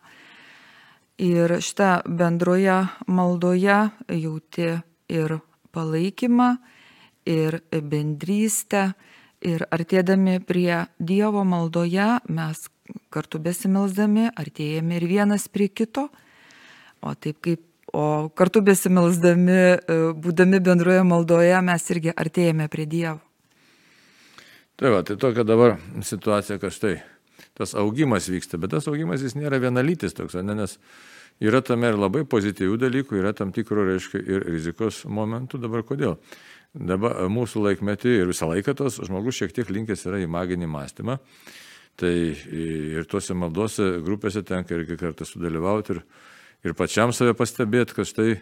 Ir 1.21 1.57
šitą 1.63 2.01
bendroje 2.07 2.81
maldoje 3.07 3.77
jauti 4.11 4.71
ir 5.07 5.37
palaikymą, 5.71 6.55
ir 7.29 7.61
bendrystę. 7.71 8.93
Ir 9.45 9.61
artėdami 9.69 10.39
prie 10.41 10.87
Dievo 10.97 11.43
maldoje 11.45 12.17
mes 12.33 12.65
kartu 13.13 13.39
besimelsdami 13.39 14.31
artėjame 14.33 14.97
ir 14.97 15.05
vienas 15.07 15.47
prie 15.51 15.69
kito. 15.69 16.09
O 17.05 17.13
taip 17.13 17.43
kaip 17.45 17.61
o 17.93 18.29
kartu 18.35 18.61
besimelsdami, 18.65 19.57
e, 19.57 19.97
būdami 20.17 20.61
bendroje 20.63 21.03
maldoje, 21.07 21.55
mes 21.61 21.89
irgi 21.93 22.13
artėjame 22.15 22.69
prie 22.71 22.85
Dievo. 22.89 23.19
Tai 24.75 24.91
va, 24.91 25.03
tai 25.07 25.15
tokia 25.15 25.45
dabar 25.47 25.77
situacija, 26.03 26.57
kad 26.59 26.73
štai 26.75 26.97
tas 27.55 27.71
augimas 27.79 28.27
vyksta, 28.27 28.59
bet 28.59 28.73
tas 28.75 28.89
augimas 28.91 29.23
jis 29.23 29.37
nėra 29.39 29.61
vienalytis 29.63 30.15
toks, 30.17 30.35
ne, 30.43 30.55
nes 30.57 30.75
yra 31.39 31.61
tame 31.63 31.87
ir 31.91 31.99
labai 31.99 32.25
pozityvių 32.27 32.75
dalykų, 32.81 33.21
yra 33.21 33.31
tam 33.35 33.53
tikro, 33.55 33.85
reiškia, 33.87 34.19
ir 34.19 34.43
rizikos 34.49 35.05
momentų. 35.07 35.61
Dabar 35.63 35.85
kodėl? 35.87 36.17
Dabar 36.75 37.21
mūsų 37.31 37.63
laikmetį 37.69 38.17
ir 38.19 38.27
visą 38.27 38.49
laiką 38.51 38.75
tas 38.75 38.99
žmogus 38.99 39.37
šiek 39.39 39.55
tiek 39.55 39.71
linkęs 39.71 40.03
yra 40.09 40.19
į 40.19 40.27
maginį 40.31 40.67
mąstymą. 40.67 41.21
Tai 41.95 42.11
ir 42.11 43.07
tuose 43.07 43.35
maldose 43.39 43.85
grupėse 44.03 44.43
tenka 44.43 44.75
irgi 44.75 44.97
kartą 44.99 45.23
sudalyvauti 45.23 45.95
ir 45.95 46.01
ir 46.65 46.75
pačiam 46.77 47.13
save 47.15 47.35
pastebėti, 47.37 47.95
kad 47.95 48.09
štai 48.09 48.35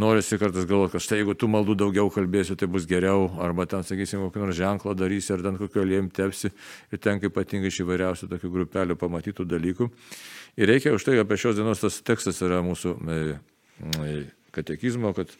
norisi 0.00 0.38
kartais 0.38 0.66
galvoti, 0.66 0.96
kad 0.96 1.04
štai 1.04 1.20
jeigu 1.20 1.36
tu 1.38 1.48
maldų 1.50 1.76
daugiau 1.78 2.10
kalbėsi, 2.12 2.56
tai 2.58 2.66
bus 2.70 2.86
geriau, 2.90 3.28
arba 3.42 3.66
ten, 3.70 3.84
sakysim, 3.86 4.24
kokį 4.26 4.42
nors 4.42 4.58
ženklą 4.58 4.94
darysi, 4.98 5.32
ar 5.36 5.44
ten 5.44 5.58
kokio 5.60 5.84
lėm 5.86 6.10
tepsi, 6.14 6.50
ir 6.90 7.02
ten 7.02 7.22
ypatingai 7.22 7.70
iš 7.70 7.82
įvairiausių 7.84 8.30
tokių 8.32 8.50
grupelių 8.58 8.98
pamatytų 8.98 9.46
dalykų. 9.54 9.90
Ir 10.58 10.70
reikia 10.70 10.94
už 10.94 11.06
tai, 11.06 11.18
apie 11.22 11.38
šios 11.38 11.58
dienos 11.58 11.82
tas 11.82 12.00
tekstas 12.06 12.42
yra 12.42 12.60
mūsų 12.66 12.94
e, 12.94 13.20
e, 14.02 14.16
katekizmo, 14.54 15.14
kad 15.14 15.30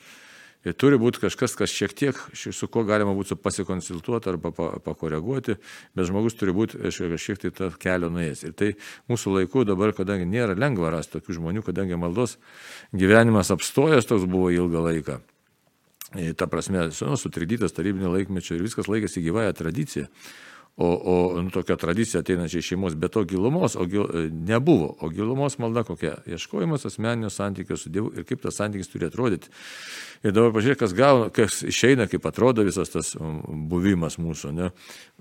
Ir 0.64 0.72
turi 0.80 0.96
būti 1.00 1.20
kažkas, 1.20 1.52
kas 1.58 1.72
šiek 1.72 1.92
tiek, 1.92 2.20
su 2.32 2.68
kuo 2.72 2.86
galima 2.88 3.12
būtų 3.16 3.36
pasikonsultuoti 3.36 4.30
arba 4.32 4.52
pakoreguoti, 4.84 5.58
bet 5.92 6.08
žmogus 6.08 6.38
turi 6.40 6.54
būti 6.56 6.80
kažkiek 6.88 7.42
tai 7.42 7.50
tą 7.52 7.68
kelią 7.80 8.08
nuėjęs. 8.14 8.46
Ir 8.48 8.54
tai 8.56 8.70
mūsų 9.12 9.34
laiku 9.38 9.66
dabar, 9.68 9.92
kadangi 9.96 10.24
nėra 10.28 10.56
lengva 10.56 10.94
rasti 10.94 11.18
tokių 11.18 11.36
žmonių, 11.40 11.66
kadangi 11.66 12.00
maldos 12.00 12.38
gyvenimas 12.96 13.52
apstojęs 13.52 14.08
toks 14.08 14.24
buvo 14.30 14.48
ilgą 14.54 14.86
laiką. 14.88 15.20
Ta 16.38 16.46
prasme, 16.48 16.88
nu, 16.88 17.18
sutrikdytas 17.18 17.74
tarybinio 17.74 18.12
laikmečio 18.14 18.56
ir 18.56 18.64
viskas 18.64 18.88
laikėsi 18.88 19.24
gyvąją 19.24 19.52
tradiciją 19.58 20.08
o, 20.76 20.86
o 20.86 21.42
nu, 21.42 21.50
tokia 21.54 21.76
tradicija 21.76 22.20
ateinančia 22.24 22.58
iš 22.58 22.72
šeimos, 22.72 22.96
bet 22.98 23.12
to 23.14 23.22
gilumos 23.30 23.76
o 23.78 23.84
gil, 23.86 24.08
e, 24.10 24.24
nebuvo. 24.30 24.96
O 25.00 25.08
gilumos 25.08 25.58
malda 25.62 25.84
kokia? 25.86 26.16
Ieškojimas 26.26 26.86
asmeninio 26.86 27.30
santykio 27.30 27.76
su 27.78 27.92
Dievu 27.94 28.10
ir 28.18 28.26
kaip 28.26 28.42
tas 28.42 28.58
santykis 28.58 28.90
turi 28.90 29.06
atrodyti. 29.06 29.52
Ir 30.24 30.34
dabar 30.34 30.50
pažiūrėk, 30.56 30.80
kas, 30.80 30.94
gauna, 30.96 31.28
kas 31.34 31.60
išeina, 31.68 32.08
kaip 32.10 32.26
atrodo 32.26 32.64
visas 32.66 32.90
tas 32.90 33.12
buvimas 33.20 34.18
mūsų. 34.18 34.50
Ne? 34.56 34.72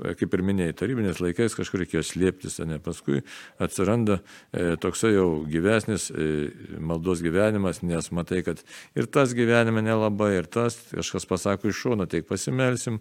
E, 0.02 0.16
kaip 0.18 0.34
ir 0.34 0.44
minėjai, 0.48 0.78
tarybinės 0.80 1.22
laikais 1.22 1.58
kažkur 1.60 1.84
reikėjo 1.84 2.02
slėptis, 2.08 2.58
ne? 2.66 2.80
paskui 2.82 3.22
atsiranda 3.62 4.24
e, 4.50 4.74
toksai 4.82 5.14
jau 5.14 5.28
gyvesnis 5.46 6.10
e, 6.10 6.50
maldos 6.82 7.22
gyvenimas, 7.22 7.84
nes 7.86 8.10
matai, 8.10 8.42
kad 8.48 8.66
ir 8.98 9.06
tas 9.06 9.38
gyvenime 9.38 9.86
nelabai, 9.86 10.34
ir 10.40 10.50
tas 10.50 10.82
kažkas 10.96 11.30
pasako 11.30 11.70
iš 11.70 11.86
šono, 11.86 12.10
tai 12.10 12.26
pasimelsim. 12.26 12.98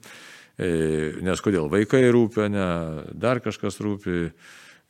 E, 0.60 0.68
nes 1.24 1.40
kodėl 1.40 1.70
vaikai 1.72 2.02
rūpia, 2.12 2.48
ne, 2.52 2.66
dar 3.16 3.40
kažkas 3.44 3.80
rūpi, 3.82 4.32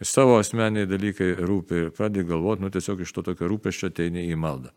savo 0.03 0.39
asmeniai 0.41 0.89
dalykai 0.91 1.37
rūpi 1.39 1.85
ir 1.85 1.93
pradedi 1.95 2.27
galvoti, 2.29 2.65
nu 2.65 2.73
tiesiog 2.75 3.05
iš 3.05 3.15
to 3.15 3.27
tokio 3.31 3.51
rūpeščio 3.53 3.93
ateini 3.93 4.27
į 4.33 4.39
maldą. 4.41 4.73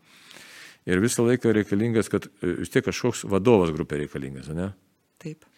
Ir 0.86 1.02
visą 1.02 1.26
laiką 1.26 1.50
reikalingas, 1.56 2.10
kad 2.12 2.28
e, 2.28 2.60
vis 2.62 2.70
tiek 2.70 2.86
kažkoks 2.86 3.24
vadovas 3.26 3.74
grupė 3.74 4.04
reikalingas, 4.04 4.52
ne? 4.54 4.70
Taip. 5.22 5.48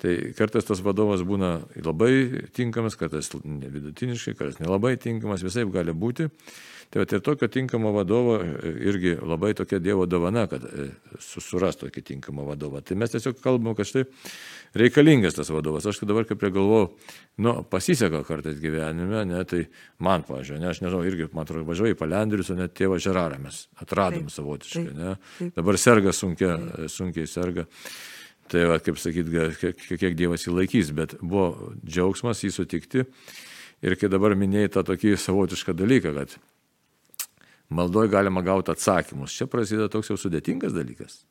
Tai 0.00 0.12
kartais 0.34 0.66
tas 0.66 0.80
vadovas 0.82 1.22
būna 1.26 1.60
labai 1.84 2.48
tinkamas, 2.56 2.96
kartais 2.98 3.30
vidutiniškai, 3.36 4.34
kartais 4.38 4.62
nelabai 4.62 4.96
tinkamas, 5.00 5.44
visai 5.46 5.66
gali 5.70 5.94
būti. 5.94 6.30
Tai 6.92 7.00
va, 7.00 7.06
ir 7.08 7.22
tokio 7.24 7.48
tinkamo 7.48 7.88
vadovo 7.94 8.34
e, 8.44 8.72
irgi 8.84 9.14
labai 9.16 9.54
tokia 9.56 9.78
Dievo 9.80 10.04
dovana, 10.04 10.42
kad 10.50 10.66
e, 10.68 10.90
susiras 11.24 11.78
tokį 11.80 12.02
tinkamą 12.10 12.44
vadovą. 12.50 12.82
Tai 12.84 12.98
mes 13.00 13.14
tiesiog 13.14 13.38
kalbam, 13.40 13.72
kad 13.78 13.88
štai 13.88 14.02
reikalingas 14.76 15.38
tas 15.38 15.48
vadovas. 15.54 15.86
Aš 15.88 16.02
dabar 16.04 16.28
kaip 16.28 16.44
ir 16.44 16.52
galvoju, 16.52 16.90
nu, 17.46 17.54
pasiseka 17.72 18.20
kartais 18.28 18.60
gyvenime, 18.60 19.24
ne, 19.30 19.40
tai 19.48 19.62
man, 20.04 20.26
pažiūrėjau, 20.28 20.60
ne, 20.60 20.68
aš 20.68 20.82
nežinau, 20.84 21.00
irgi, 21.08 21.30
man 21.32 21.48
atrodo, 21.48 21.64
važiuoju 21.70 21.96
į 21.96 22.00
Palendrius, 22.02 22.52
o 22.52 22.58
net 22.60 22.76
tėvą 22.76 23.00
Žerarą 23.00 23.40
mes 23.40 23.64
atradom 23.80 24.28
taip, 24.28 24.36
savotiškai, 24.36 24.86
taip, 24.90 24.98
ne. 25.00 25.14
Taip. 25.38 25.54
Dabar 25.62 25.80
serga 25.80 26.12
sunkia, 26.16 26.58
sunkiai 26.92 27.30
serga. 27.30 27.70
Tai 28.52 28.66
va, 28.68 28.76
kaip 28.84 28.98
sakyt, 29.00 29.30
kiek, 29.60 29.84
kiek 29.96 30.16
Dievas 30.18 30.44
įlaikys, 30.44 30.90
bet 30.96 31.14
buvo 31.22 31.72
džiaugsmas 31.86 32.42
jį 32.44 32.50
sutikti. 32.52 33.06
Ir 33.82 33.96
kai 33.98 34.10
dabar 34.12 34.36
minėjai 34.38 34.74
tą 34.76 34.82
tokį 34.92 35.16
savotišką 35.18 35.74
dalyką, 35.74 36.12
kad 36.18 36.36
maldoj 37.72 38.10
galima 38.12 38.44
gauti 38.44 38.74
atsakymus. 38.74 39.32
Čia 39.34 39.48
prasideda 39.50 39.88
toks 39.90 40.12
jau 40.12 40.18
sudėtingas 40.20 40.76
dalykas. 40.76 41.22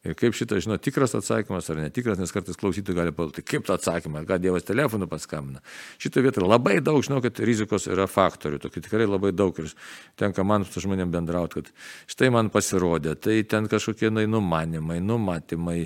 Ir 0.00 0.14
kaip 0.16 0.32
šitą 0.32 0.56
žino 0.64 0.78
tikras 0.80 1.12
atsakymas 1.12 1.66
ar 1.68 1.76
netikras, 1.76 2.16
nes 2.16 2.30
kartais 2.32 2.56
klausytojai 2.56 2.96
gali 2.96 3.12
palūkti, 3.12 3.42
kaip 3.44 3.66
tą 3.68 3.74
atsakymą, 3.76 4.22
ką 4.24 4.38
Dievas 4.40 4.64
telefonu 4.64 5.04
paskambina. 5.10 5.60
Šitoje 6.00 6.24
vietoje 6.24 6.48
labai 6.48 6.78
daug, 6.80 7.02
žinau, 7.04 7.18
kad 7.20 7.36
rizikos 7.44 7.84
yra 7.84 8.06
faktorių, 8.08 8.62
tokių 8.62 8.84
tikrai 8.86 9.04
labai 9.04 9.34
daug 9.36 9.60
ir 9.60 9.68
tenka 10.16 10.40
man 10.40 10.64
su 10.64 10.80
žmonėm 10.80 11.12
bendrauti, 11.12 11.60
kad 11.60 11.68
štai 12.14 12.32
man 12.32 12.48
pasirodė, 12.54 13.12
tai 13.20 13.42
ten 13.44 13.68
kažkokie 13.68 14.08
nai, 14.08 14.24
numanimai, 14.24 15.02
numatymai, 15.04 15.78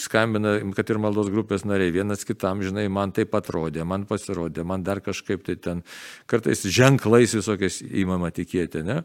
skambina, 0.00 0.56
kad 0.72 0.96
ir 0.96 1.04
maldos 1.04 1.28
grupės 1.34 1.68
nariai, 1.68 1.92
vienas 1.92 2.24
kitam, 2.24 2.64
žinai, 2.64 2.88
man 2.88 3.12
taip 3.12 3.36
atrodė, 3.36 3.84
man 3.84 4.08
pasirodė, 4.08 4.64
man 4.64 4.80
dar 4.80 5.04
kažkaip 5.04 5.44
tai 5.44 5.60
ten 5.60 5.84
kartais 6.24 6.64
ženklais 6.64 7.36
visokiais 7.36 7.82
įmama 7.84 8.32
tikėti, 8.32 8.80
ne? 8.88 9.02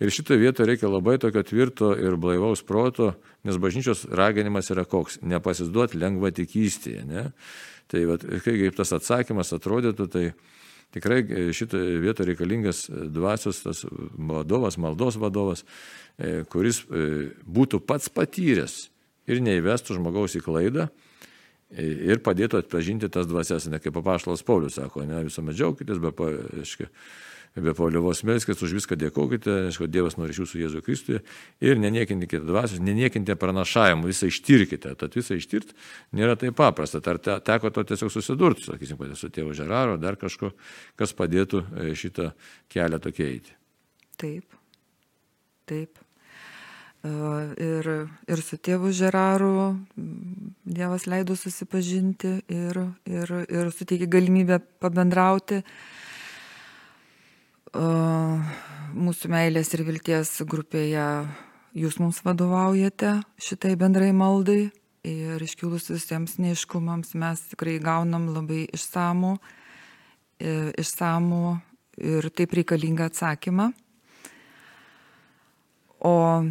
Ir 0.00 0.08
šitoje 0.08 0.40
vietoje 0.40 0.66
reikia 0.70 0.88
labai 0.88 1.18
tokio 1.20 1.42
tvirto 1.44 1.90
ir 1.92 2.16
blaivaus 2.16 2.62
proto, 2.64 3.12
nes 3.44 3.58
bažnyčios 3.60 4.06
raginimas 4.16 4.70
yra 4.72 4.86
koks- 4.88 5.18
nepasiduoti 5.32 6.00
lengva 6.00 6.30
tikystėje. 6.32 7.04
Ne? 7.04 7.32
Tai 7.88 8.04
vat, 8.06 8.24
kaip 8.44 8.76
tas 8.76 8.92
atsakymas 8.96 9.52
atrodytų, 9.52 10.08
tai 10.08 10.32
tikrai 10.94 11.52
šitoje 11.52 12.00
vietoje 12.00 12.32
reikalingas 12.32 12.88
dvasios 12.90 13.62
tas 13.62 13.84
vadovas, 14.16 14.78
maldos 14.78 15.16
vadovas, 15.16 15.64
e, 16.18 16.44
kuris 16.50 16.82
e, 16.90 17.30
būtų 17.46 17.80
pats 17.84 18.08
patyręs 18.08 18.88
ir 19.26 19.42
neįvestų 19.44 19.98
žmogaus 19.98 20.34
į 20.38 20.42
klaidą 20.46 20.88
e, 21.70 21.86
ir 22.10 22.22
padėtų 22.24 22.62
atpažinti 22.64 23.10
tas 23.12 23.28
dvasias, 23.30 23.68
ne 23.70 23.78
kaip 23.78 23.94
papaštalas 23.94 24.42
Paulius 24.42 24.78
sako, 24.80 25.04
ne 25.04 25.24
visuomet 25.28 25.58
džiaugitės, 25.58 26.00
be, 26.02 26.14
aiškiai, 26.62 26.90
be 27.56 27.74
paliovos 27.74 28.22
melskis, 28.26 28.60
už 28.62 28.74
viską 28.78 28.96
dėkokite, 28.98 29.54
aišku, 29.70 29.88
Dievas 29.90 30.16
nori 30.20 30.34
iš 30.34 30.42
jūsų 30.44 30.60
Jėzų 30.60 30.82
Kristuje 30.86 31.22
ir 31.64 31.80
neniekinkite 31.82 32.42
dvasios, 32.46 32.82
neniekinkite 32.84 33.34
pranašavimų, 33.40 34.10
visą 34.10 34.30
ištirkite. 34.30 34.94
Tad 35.00 35.16
visą 35.18 35.38
ištirti 35.38 35.74
nėra 36.16 36.36
taip 36.38 36.54
paprasta. 36.58 37.02
Ar 37.10 37.18
te, 37.18 37.38
teko 37.46 37.72
to 37.74 37.84
tiesiog 37.90 38.12
susidurti, 38.14 38.68
sakysim, 38.68 39.00
su 39.18 39.32
tėvu 39.34 39.56
Žeraro, 39.58 39.98
dar 39.98 40.18
kažko, 40.20 40.52
kas 41.00 41.16
padėtų 41.18 41.64
e, 41.64 41.90
šitą 41.98 42.30
kelią 42.70 43.02
tokia 43.02 43.26
eiti. 43.32 43.56
Taip, 44.20 44.54
taip. 45.66 45.98
E, 47.02 47.10
ir, 47.56 47.92
ir 48.30 48.42
su 48.44 48.60
tėvu 48.60 48.92
Žeraru 48.94 49.72
Dievas 49.96 51.06
leido 51.10 51.34
susipažinti 51.34 52.36
ir, 52.52 52.84
ir, 53.08 53.32
ir 53.48 53.70
suteikė 53.74 54.06
galimybę 54.12 54.60
pabendrauti 54.78 55.64
mūsų 57.74 59.30
meilės 59.30 59.70
ir 59.74 59.84
vilties 59.86 60.40
grupėje 60.48 61.06
jūs 61.78 62.00
mums 62.02 62.18
vadovaujate 62.26 63.20
šitai 63.38 63.76
bendrai 63.78 64.10
maldai 64.16 64.70
ir 65.06 65.42
iškilus 65.42 65.90
visiems 65.92 66.38
neiškumams 66.42 67.14
mes 67.14 67.44
tikrai 67.52 67.78
gaunam 67.80 68.28
labai 68.34 68.66
išsamų, 68.74 69.36
e, 70.40 70.72
išsamų 70.82 71.60
ir 72.00 72.28
taip 72.34 72.52
reikalingą 72.58 73.08
atsakymą. 73.08 73.70
O 76.00 76.44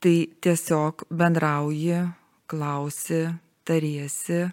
tai 0.00 0.16
tiesiog 0.40 1.06
bendrauji, 1.10 2.04
klausi, 2.46 3.24
tariesi 3.64 4.44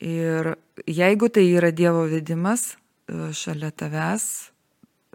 ir 0.00 0.54
jeigu 0.86 1.28
tai 1.28 1.44
yra 1.50 1.70
Dievo 1.70 2.06
vedimas, 2.08 2.76
šalia 3.08 3.70
tavęs, 3.70 4.26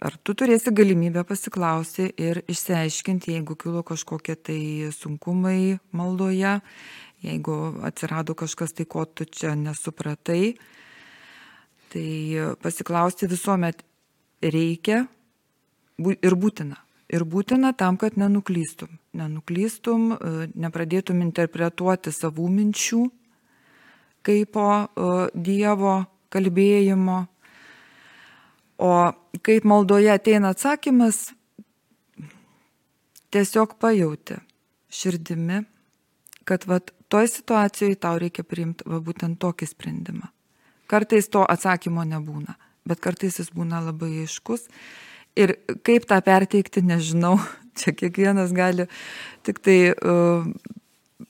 ar 0.02 0.16
tu 0.24 0.36
turėsi 0.38 0.72
galimybę 0.76 1.24
pasiklausti 1.28 2.10
ir 2.22 2.42
išsiaiškinti, 2.48 3.34
jeigu 3.38 3.58
kilo 3.60 3.84
kažkokie 3.84 4.36
tai 4.36 4.62
sunkumai 4.96 5.80
maldoje, 5.92 6.60
jeigu 7.26 7.56
atsirado 7.84 8.36
kažkas 8.38 8.76
tai, 8.78 8.86
ko 8.86 9.06
tu 9.06 9.26
čia 9.26 9.56
nesupratai, 9.60 10.56
tai 11.90 12.10
pasiklausti 12.62 13.28
visuomet 13.28 13.84
reikia 14.42 15.04
ir 16.00 16.38
būtina. 16.40 16.78
Ir 17.10 17.24
būtina 17.26 17.74
tam, 17.74 17.98
kad 17.98 18.20
nenuklystum. 18.22 18.92
Nenuklystum, 19.18 20.12
e, 20.14 20.44
nepradėtum 20.54 21.24
interpretuoti 21.26 22.14
savų 22.14 22.46
minčių 22.54 23.00
kaip 24.22 24.52
po 24.54 24.68
e, 24.70 24.88
Dievo 25.34 25.96
kalbėjimo, 26.34 27.20
O 28.80 29.12
kaip 29.44 29.66
maldoje 29.68 30.12
ateina 30.14 30.54
atsakymas, 30.54 31.34
tiesiog 33.32 33.76
pajauti 33.80 34.40
širdimi, 34.90 35.66
kad 36.48 36.64
vat, 36.66 36.94
toj 37.12 37.28
situacijoje 37.28 38.00
tau 38.00 38.18
reikia 38.22 38.46
priimti 38.48 38.88
va, 38.88 39.02
būtent 39.04 39.36
tokį 39.42 39.68
sprendimą. 39.68 40.32
Kartais 40.90 41.28
to 41.30 41.44
atsakymo 41.44 42.06
nebūna, 42.08 42.56
bet 42.88 43.04
kartais 43.04 43.42
jis 43.42 43.52
būna 43.54 43.84
labai 43.84 44.24
aiškus. 44.24 44.70
Ir 45.38 45.58
kaip 45.86 46.08
tą 46.10 46.22
perteikti, 46.26 46.82
nežinau, 46.82 47.36
čia 47.80 47.94
kiekvienas 47.94 48.56
gali 48.56 48.88
tik 49.44 49.60
tai 49.66 49.80
uh, 49.92 50.48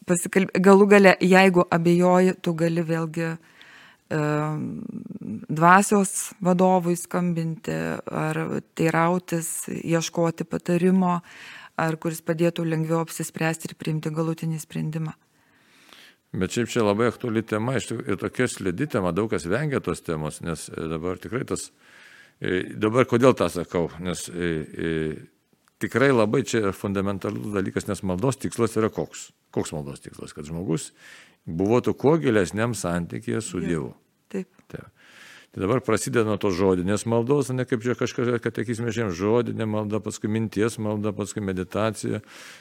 pasikalbėti. 0.05 0.61
Galų 0.69 0.91
gale, 0.93 1.17
jeigu 1.17 1.65
abejoji, 1.65 2.37
tu 2.45 2.53
gali 2.61 2.85
vėlgi 2.85 3.31
uh, 3.33 3.58
dvasios 4.09 6.33
vadovui 6.41 6.95
skambinti 6.97 7.75
ar 8.09 8.39
teirautis, 8.75 9.69
ieškoti 9.69 10.47
patarimo, 10.49 11.19
ar 11.79 11.97
kuris 12.01 12.23
padėtų 12.25 12.65
lengviau 12.65 13.03
apsispręsti 13.03 13.69
ir 13.69 13.77
priimti 13.79 14.11
galutinį 14.13 14.59
sprendimą. 14.59 15.13
Bet 16.33 16.53
šiaip 16.53 16.69
čia 16.69 16.83
labai 16.85 17.07
aktuali 17.09 17.41
tema 17.41 17.77
ir 17.77 18.17
tokia 18.21 18.45
slidi 18.49 18.85
tema, 18.89 19.13
daug 19.13 19.31
kas 19.31 19.47
vengia 19.49 19.79
tos 19.81 20.01
temos, 20.05 20.41
nes 20.45 20.67
dabar 20.69 21.21
tikrai 21.21 21.45
tas 21.49 21.71
Dabar 22.39 23.07
kodėl 23.09 23.35
tą 23.35 23.49
sakau? 23.51 23.89
Nes 23.99 24.23
tikrai 25.79 26.11
labai 26.13 26.45
čia 26.47 26.63
yra 26.63 26.75
fundamentalus 26.75 27.51
dalykas, 27.51 27.89
nes 27.89 28.03
maldos 28.07 28.39
tikslas 28.39 28.77
yra 28.79 28.91
koks? 28.93 29.29
Koks 29.55 29.73
maldos 29.75 30.03
tikslas? 30.05 30.31
Kad 30.35 30.47
žmogus 30.47 30.89
buvotų 31.49 31.95
kuo 31.97 32.15
gilesniam 32.21 32.75
santykėje 32.77 33.41
su 33.45 33.61
Dievu. 33.63 33.91
Taip. 34.29 34.49
Taip. 34.69 34.87
Tai 35.49 35.63
dabar 35.63 35.79
prasideda 35.81 36.27
nuo 36.29 36.35
to 36.37 36.51
žodinės 36.53 37.07
maldos, 37.09 37.47
ne 37.49 37.63
kaip 37.65 37.81
čia 37.81 37.95
kažkas, 37.97 38.35
kad 38.43 38.53
tekysime 38.53 38.91
šiandien 38.93 39.15
žodinė 39.17 39.65
malda, 39.65 39.97
paskui 40.05 40.29
minties 40.29 40.77
malda, 40.77 41.09
paskui 41.17 41.41
meditacija. 41.41 42.19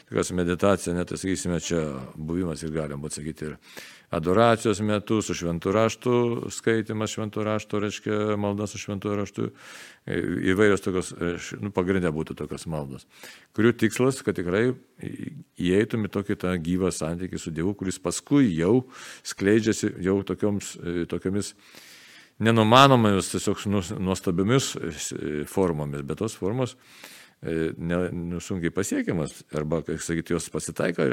Tikras 0.08 0.32
meditacija, 0.32 0.94
net, 0.96 1.10
tai 1.12 1.18
sakysime, 1.20 1.60
čia 1.60 1.82
buvimas 2.16 2.64
ir 2.64 2.72
galim 2.72 3.04
būti 3.04 3.20
sakyti 3.20 3.50
ir 3.50 3.58
adoracijos 4.14 4.80
metu, 4.84 5.18
su 5.24 5.34
šventų 5.36 5.72
raštų 5.74 6.14
skaitimas 6.54 7.12
šventų 7.12 7.44
raštų, 7.44 7.80
reiškia 7.84 8.20
malda 8.40 8.68
su 8.70 8.80
šventų 8.80 9.16
raštų, 9.20 9.48
įvairios 10.52 10.84
tokios, 10.84 11.12
nu, 11.60 11.72
pagrindė 11.76 12.12
būtų 12.16 12.38
tokios 12.38 12.64
maldos, 12.70 13.04
kurių 13.56 13.74
tikslas, 13.82 14.22
kad 14.24 14.38
tikrai 14.38 14.70
įeitum 15.60 16.08
į 16.08 16.12
tokį 16.14 16.38
tą 16.40 16.54
gyvą 16.64 16.92
santykį 16.94 17.42
su 17.42 17.52
Dievu, 17.52 17.74
kuris 17.76 18.00
paskui 18.00 18.48
jau 18.56 18.86
skleidžiasi 19.28 19.92
jau 20.06 20.16
tokioms, 20.26 20.72
tokiomis 21.12 21.52
nenumanomomis, 22.40 23.32
tiesiog 23.34 23.60
nuostabiomis 23.98 24.72
formomis, 25.50 26.04
bet 26.06 26.22
tos 26.22 26.38
formos 26.38 26.78
E, 27.38 27.70
nesunkiai 27.78 28.72
pasiekiamas, 28.74 29.44
arba, 29.54 29.78
kaip 29.86 30.00
sakyti, 30.02 30.34
jos 30.34 30.48
pasitaiko, 30.50 31.04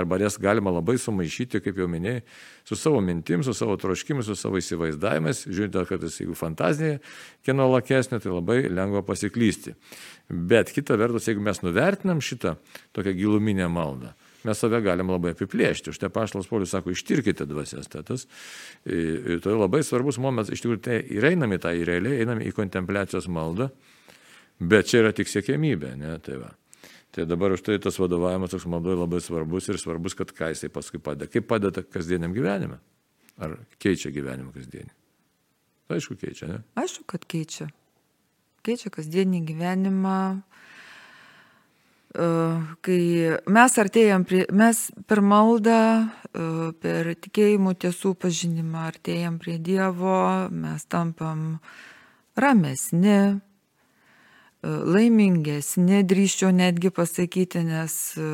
arba 0.00 0.16
jas 0.22 0.38
galima 0.40 0.72
labai 0.72 0.94
sumaišyti, 0.96 1.60
kaip 1.60 1.76
jau 1.76 1.88
minėjai, 1.92 2.22
su 2.64 2.78
savo 2.80 3.02
mintim, 3.04 3.42
su 3.44 3.52
savo 3.52 3.76
troškimu, 3.82 4.24
su 4.24 4.32
savo 4.32 4.56
įsivaizdavimais, 4.56 5.42
žiūrint, 5.44 5.76
kad 5.90 6.06
jis, 6.08 6.22
jeigu 6.22 6.36
fantazija 6.40 7.02
kieno 7.44 7.68
lakesnė, 7.74 8.22
tai 8.24 8.32
labai 8.32 8.62
lengva 8.72 9.04
pasiklysti. 9.04 9.74
Bet 10.32 10.72
kita 10.72 10.96
vertus, 10.96 11.28
jeigu 11.28 11.44
mes 11.44 11.60
nuvertinam 11.60 12.24
šitą 12.24 12.56
tokią 12.96 13.12
giluminę 13.18 13.68
maldą, 13.68 14.14
mes 14.48 14.64
save 14.64 14.80
galim 14.86 15.12
labai 15.12 15.34
apiplėšti. 15.36 15.92
Štai 15.92 16.08
paštas 16.12 16.48
Paulius 16.48 16.72
sako, 16.72 16.94
ištirkite 16.96 17.44
dvasias. 17.50 17.92
Tas, 17.92 18.24
tai 18.88 19.52
labai 19.52 19.84
svarbus 19.84 20.16
momentas, 20.16 20.56
iš 20.56 20.64
tikrųjų, 20.64 20.80
tai 20.88 21.02
ir 21.12 21.28
einame 21.28 21.60
tą, 21.60 21.76
į 21.76 21.84
realiai 21.92 22.24
einame 22.24 22.48
į 22.48 22.56
kontempliacijos 22.56 23.28
maldą. 23.28 23.68
Bet 24.60 24.90
čia 24.90 25.02
yra 25.02 25.12
tik 25.16 25.30
siekėmybė, 25.30 25.94
ne? 25.98 26.14
Tai, 26.22 26.38
va. 26.42 26.50
tai 27.14 27.26
dabar 27.26 27.56
už 27.56 27.64
tai 27.66 27.78
tas 27.82 27.98
vadovavimas 27.98 28.54
toks 28.54 28.66
maldoje 28.70 29.00
labai 29.00 29.20
svarbus 29.24 29.68
ir 29.68 29.80
svarbus, 29.82 30.14
kad 30.18 30.30
ką 30.34 30.52
jisai 30.54 30.70
paskui 30.72 31.02
padeda. 31.02 31.30
Kaip 31.30 31.48
padeda 31.50 31.82
kasdieniam 31.82 32.34
gyvenime? 32.36 32.78
Ar 33.42 33.56
keičia 33.82 34.12
gyvenimą 34.14 34.54
kasdienį? 34.54 34.92
Aišku, 35.94 36.16
keičia, 36.16 36.48
ne? 36.48 36.58
Aišku, 36.80 37.02
kad 37.10 37.26
keičia. 37.28 37.68
Keičia 38.64 38.92
kasdienį 38.94 39.42
gyvenimą. 39.50 40.18
E, 42.14 42.26
kai 42.86 43.00
mes 43.50 43.74
artėjom 43.82 44.24
prie, 44.28 44.44
mes 44.54 44.84
per 45.10 45.20
maldą, 45.20 45.80
e, 46.30 46.46
per 46.80 47.10
tikėjimų 47.26 47.74
tiesų 47.84 48.14
pažinimą 48.22 48.86
artėjom 48.92 49.40
prie 49.42 49.58
Dievo, 49.58 50.46
mes 50.54 50.86
tampam 50.86 51.58
ramesni, 52.38 53.42
laimingesni, 54.64 56.02
drįščiau 56.08 56.52
netgi 56.54 56.90
pasakyti, 56.94 57.64
nes 57.66 57.94
e, 58.16 58.28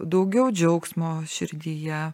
daugiau 0.00 0.48
džiaugsmo 0.54 1.16
širdyje, 1.28 2.06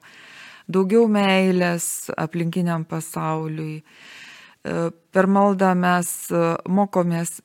daugiau 0.71 1.07
meilės 1.11 2.11
aplinkiniam 2.19 2.87
pasauliui. 2.89 3.81
E, 3.81 4.75
per 5.15 5.31
maldą 5.31 5.73
mes 5.79 6.11
e, 6.33 6.43
mokomės, 6.67 7.39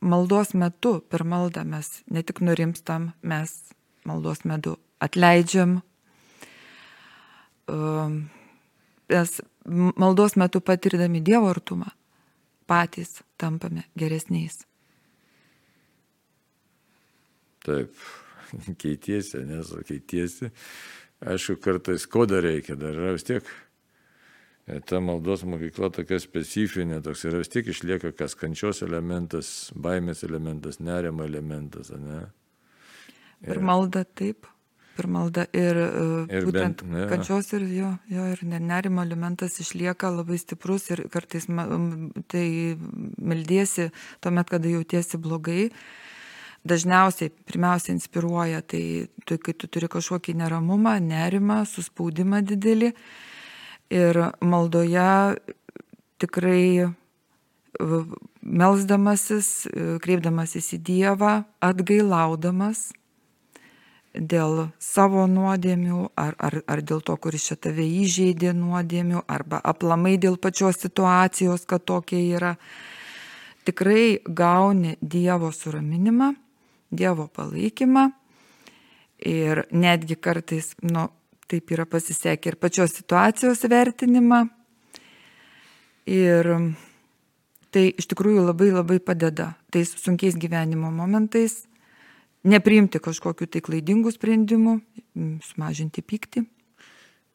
maldos 0.00 0.54
metu, 0.54 1.00
per 1.10 1.26
maldą 1.26 1.66
mes 1.66 1.90
ne 2.10 2.22
tik 2.26 2.42
nurimstam, 2.46 3.10
mes 3.22 3.58
maldos 4.06 4.44
metu 4.46 4.76
atleidžiam. 5.02 5.80
Mes 9.10 9.32
maldos 9.98 10.36
metu 10.38 10.60
patirdami 10.62 11.18
Dievo 11.26 11.50
artumą 11.50 11.90
patys 12.70 13.22
tampame 13.38 13.86
geresniais. 13.98 14.62
Taip, 17.66 18.08
keitiesi, 18.82 19.42
nes 19.46 19.72
keitiesi. 19.88 20.50
Aišku, 21.26 21.56
kartais 21.64 22.04
ko 22.10 22.26
dar 22.28 22.44
reikia, 22.44 22.76
dar 22.78 22.96
yra 22.96 23.14
vis 23.16 23.24
tiek. 23.26 23.46
E, 24.66 24.80
ta 24.84 24.98
maldos 25.00 25.44
mokykla 25.46 25.92
tokia 25.94 26.18
specifinė, 26.20 26.98
toks 27.04 27.24
yra 27.28 27.40
vis 27.40 27.50
tiek 27.52 27.68
išlieka 27.70 28.10
kas 28.18 28.36
kančios 28.38 28.82
elementas, 28.84 29.70
baimės 29.72 30.24
elementas, 30.26 30.80
nerimo 30.82 31.24
elementas, 31.24 31.92
ne? 31.94 32.24
Ir, 33.46 33.54
ir 33.54 33.62
malda 33.64 34.02
taip, 34.18 34.48
per 34.96 35.08
maldą 35.12 35.44
ir, 35.54 35.78
e, 35.78 36.06
ir 36.34 36.48
būtent 36.48 36.82
bent, 36.82 36.84
ne. 36.90 37.04
kančios 37.12 37.52
ir 37.56 37.66
jo, 37.70 37.92
jo 38.10 38.26
ir 38.32 38.42
nerimo 38.48 39.04
elementas 39.06 39.60
išlieka 39.62 40.10
labai 40.12 40.40
stiprus 40.40 40.90
ir 40.90 41.04
kartais 41.12 41.46
tai 41.46 42.46
meldiesi 43.20 43.90
tuomet, 44.24 44.50
kada 44.50 44.72
jautiesi 44.72 45.20
blogai 45.20 45.70
dažniausiai 46.68 47.32
pirmiausia 47.48 47.94
inspiruoja, 47.94 48.62
tai 48.62 49.06
tu, 49.24 49.38
kai 49.38 49.54
tu 49.54 49.70
turi 49.70 49.88
kažkokį 49.90 50.36
neramumą, 50.42 50.96
nerimą, 51.02 51.62
suspaudimą 51.70 52.42
didelį. 52.46 52.92
Ir 53.94 54.18
maldoje 54.42 55.08
tikrai 56.18 56.90
melzdamasis, 58.42 59.66
kreipdamasis 60.02 60.72
į 60.76 60.78
Dievą, 60.86 61.32
atgailaudamas 61.64 62.88
dėl 64.16 64.70
savo 64.80 65.26
nuodėmių, 65.28 66.06
ar, 66.16 66.34
ar, 66.40 66.60
ar 66.64 66.80
dėl 66.80 67.02
to, 67.04 67.16
kuris 67.20 67.50
čia 67.50 67.56
tave 67.60 67.84
įžeidė 67.84 68.54
nuodėmių, 68.56 69.26
arba 69.28 69.60
aplamai 69.60 70.16
dėl 70.16 70.38
pačios 70.40 70.80
situacijos, 70.80 71.66
kad 71.68 71.84
tokia 71.84 72.22
yra, 72.38 72.54
tikrai 73.68 74.18
gauni 74.24 74.96
Dievo 75.02 75.52
suraminimą 75.52 76.32
Dievo 76.90 77.26
palaikymą 77.32 78.10
ir 79.26 79.64
netgi 79.72 80.16
kartais, 80.20 80.74
nu, 80.86 81.08
taip 81.50 81.70
yra 81.74 81.86
pasisekę 81.86 82.52
ir 82.52 82.58
pačios 82.60 82.94
situacijos 82.98 83.64
vertinimą. 83.70 84.44
Ir 86.06 86.50
tai 87.74 87.88
iš 87.90 88.06
tikrųjų 88.12 88.44
labai 88.46 88.70
labai 88.70 89.00
padeda 89.02 89.54
tais 89.74 89.90
sunkiais 89.98 90.38
gyvenimo 90.38 90.92
momentais 90.94 91.64
nepriimti 92.46 93.00
kažkokiu 93.02 93.48
tai 93.50 93.62
klaidingų 93.64 94.12
sprendimų, 94.14 94.78
sumažinti 95.48 96.04
pyktį. 96.06 96.46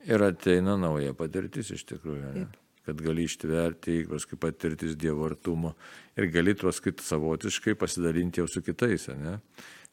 Ir 0.08 0.24
ateina 0.26 0.78
nauja 0.80 1.14
patirtis 1.18 1.74
iš 1.76 1.84
tikrųjų. 1.92 2.32
Taip 2.38 2.58
kad 2.92 3.02
gali 3.08 3.26
ištverti, 3.26 4.06
paskui 4.12 4.40
patirtis 4.40 4.98
Dievo 5.00 5.26
artumo 5.30 5.74
ir 6.20 6.28
gali 6.34 6.56
tuos 6.60 6.82
kit 6.84 7.00
savotiškai 7.04 7.78
pasidalinti 7.80 8.44
jau 8.44 8.48
su 8.52 8.62
kitais. 8.62 9.08
Ne? 9.16 9.40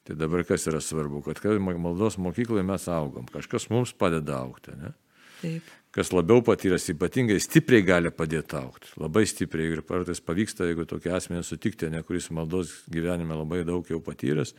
Tai 0.05 0.17
dabar 0.19 0.45
kas 0.49 0.67
yra 0.67 0.81
svarbu, 0.83 1.23
kad 1.23 1.41
maldos 1.79 2.19
mokykloje 2.19 2.65
mes 2.67 2.89
augom, 2.89 3.27
kažkas 3.31 3.69
mums 3.71 3.93
padeda 3.93 4.43
aukti. 4.43 4.75
Ne? 4.77 4.95
Taip. 5.43 5.75
Kas 5.95 6.11
labiau 6.13 6.43
patyręs, 6.45 6.91
ypatingai 6.93 7.39
stipriai 7.41 7.85
gali 7.87 8.11
padėti 8.13 8.59
aukti. 8.59 8.91
Labai 9.01 9.25
stipriai 9.29 9.77
ir 9.77 9.85
kartais 9.87 10.21
pavyksta, 10.21 10.67
jeigu 10.69 10.85
tokį 10.89 11.15
asmenį 11.17 11.45
sutikti, 11.47 11.89
ne 11.93 12.03
kuris 12.05 12.29
maldos 12.35 12.75
gyvenime 12.93 13.39
labai 13.39 13.63
daug 13.69 13.89
jau 13.89 14.01
patyręs, 14.05 14.53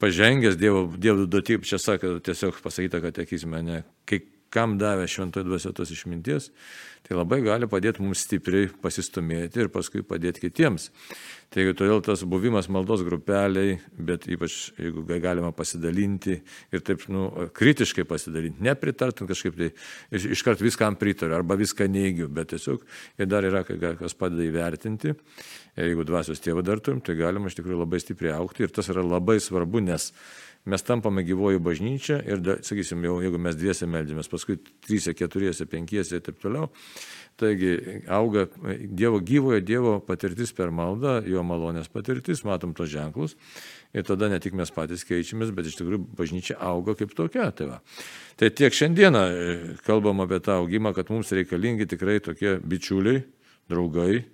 pažengęs 0.00 0.56
Dievo, 0.60 0.86
dievo 0.96 1.26
duoti, 1.28 1.58
čia 1.64 1.80
sako, 1.82 2.16
tiesiog 2.24 2.60
pasakyta, 2.64 3.02
kad 3.04 3.16
tekysime, 3.16 3.60
ne, 3.64 3.82
kai 4.08 4.22
kam 4.52 4.76
davė 4.80 5.06
šventoji 5.10 5.46
dvasia 5.46 5.72
tos 5.76 5.92
išminties, 5.94 6.50
tai 7.06 7.14
labai 7.14 7.38
gali 7.44 7.68
padėti 7.70 8.02
mums 8.02 8.24
stipriai 8.26 8.68
pasistumėti 8.82 9.62
ir 9.62 9.70
paskui 9.72 10.02
padėti 10.06 10.42
kitiems. 10.46 10.88
Taigi 11.54 11.76
todėl 11.78 12.00
tas 12.02 12.24
buvimas 12.26 12.66
maldos 12.72 13.04
grupeliai, 13.06 13.76
bet 13.94 14.26
ypač 14.26 14.72
jeigu 14.80 15.04
galima 15.06 15.52
pasidalinti 15.54 16.40
ir 16.74 16.82
taip 16.82 17.04
nu, 17.12 17.28
kritiškai 17.54 18.02
pasidalinti, 18.08 18.64
nepritartant 18.66 19.30
kažkaip 19.30 19.54
tai 19.60 19.68
iš, 20.10 20.26
iškart 20.34 20.64
viskam 20.64 20.98
pritariu 20.98 21.38
arba 21.38 21.54
viską 21.58 21.86
neigiu, 21.90 22.26
bet 22.26 22.50
tiesiog 22.54 22.82
ir 23.22 23.30
dar 23.30 23.46
yra, 23.46 23.62
kas 23.62 24.18
padeda 24.18 24.42
įvertinti. 24.48 25.14
Jeigu 25.76 26.06
dvasios 26.08 26.42
tėvą 26.42 26.64
dar 26.66 26.80
turim, 26.82 27.02
tai 27.04 27.14
galima 27.18 27.50
iš 27.50 27.58
tikrųjų 27.58 27.82
labai 27.84 28.02
stipriai 28.02 28.34
aukti 28.40 28.66
ir 28.66 28.74
tas 28.74 28.90
yra 28.90 29.04
labai 29.04 29.38
svarbu, 29.44 29.84
nes 29.84 30.10
mes 30.66 30.82
tampame 30.82 31.22
gyvoji 31.26 31.60
bažnyčia 31.62 32.18
ir, 32.26 32.42
sakysim, 32.66 33.04
jau 33.06 33.20
jeigu 33.22 33.38
mes 33.42 33.56
dviese 33.58 33.86
meldžiamės, 33.90 34.30
paskui 34.30 34.58
trysia, 34.86 35.14
keturiese, 35.14 35.66
penkiese 35.70 36.18
ir 36.18 36.24
taip 36.26 36.40
toliau, 36.42 36.70
taigi 37.38 38.02
auga 38.10 38.46
Dievo 38.86 39.20
gyvojo 39.22 39.60
Dievo 39.62 39.92
patirtis 40.04 40.50
per 40.56 40.72
maldą, 40.74 41.20
jo 41.28 41.44
malonės 41.46 41.90
patirtis, 41.92 42.42
matom 42.48 42.74
tos 42.76 42.90
ženklus 42.90 43.36
ir 43.96 44.06
tada 44.06 44.30
ne 44.32 44.40
tik 44.42 44.56
mes 44.58 44.72
patys 44.74 45.06
keičiamės, 45.08 45.52
bet 45.56 45.70
iš 45.70 45.78
tikrųjų 45.78 46.02
bažnyčia 46.18 46.58
auga 46.60 46.96
kaip 46.98 47.14
tokia. 47.16 47.48
Tai, 47.56 47.70
va. 47.70 47.78
tai 48.40 48.50
tiek 48.50 48.74
šiandieną 48.74 49.22
e, 49.22 49.54
kalbam 49.86 50.24
apie 50.24 50.40
tą 50.44 50.58
augimą, 50.64 50.92
kad 50.96 51.12
mums 51.14 51.30
reikalingi 51.36 51.86
tikrai 51.94 52.18
tokie 52.24 52.56
bičiuliai, 52.58 53.22
draugai, 53.70 54.24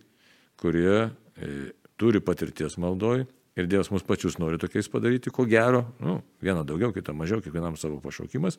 kurie 0.60 0.96
e, 0.96 1.52
turi 2.00 2.24
patirties 2.24 2.78
maldoj 2.80 3.26
ir 3.56 3.68
Dievas 3.68 3.90
mus 3.92 4.04
pačius 4.06 4.38
nori 4.40 4.60
tokiais 4.60 4.88
padaryti, 4.92 5.32
ko 5.34 5.46
gero, 5.48 5.84
nu, 6.00 6.20
vieną 6.44 6.64
daugiau, 6.68 6.92
kitą 6.94 7.14
mažiau, 7.16 7.42
kiekvienam 7.44 7.76
savo 7.80 8.00
pašaukimas. 8.04 8.58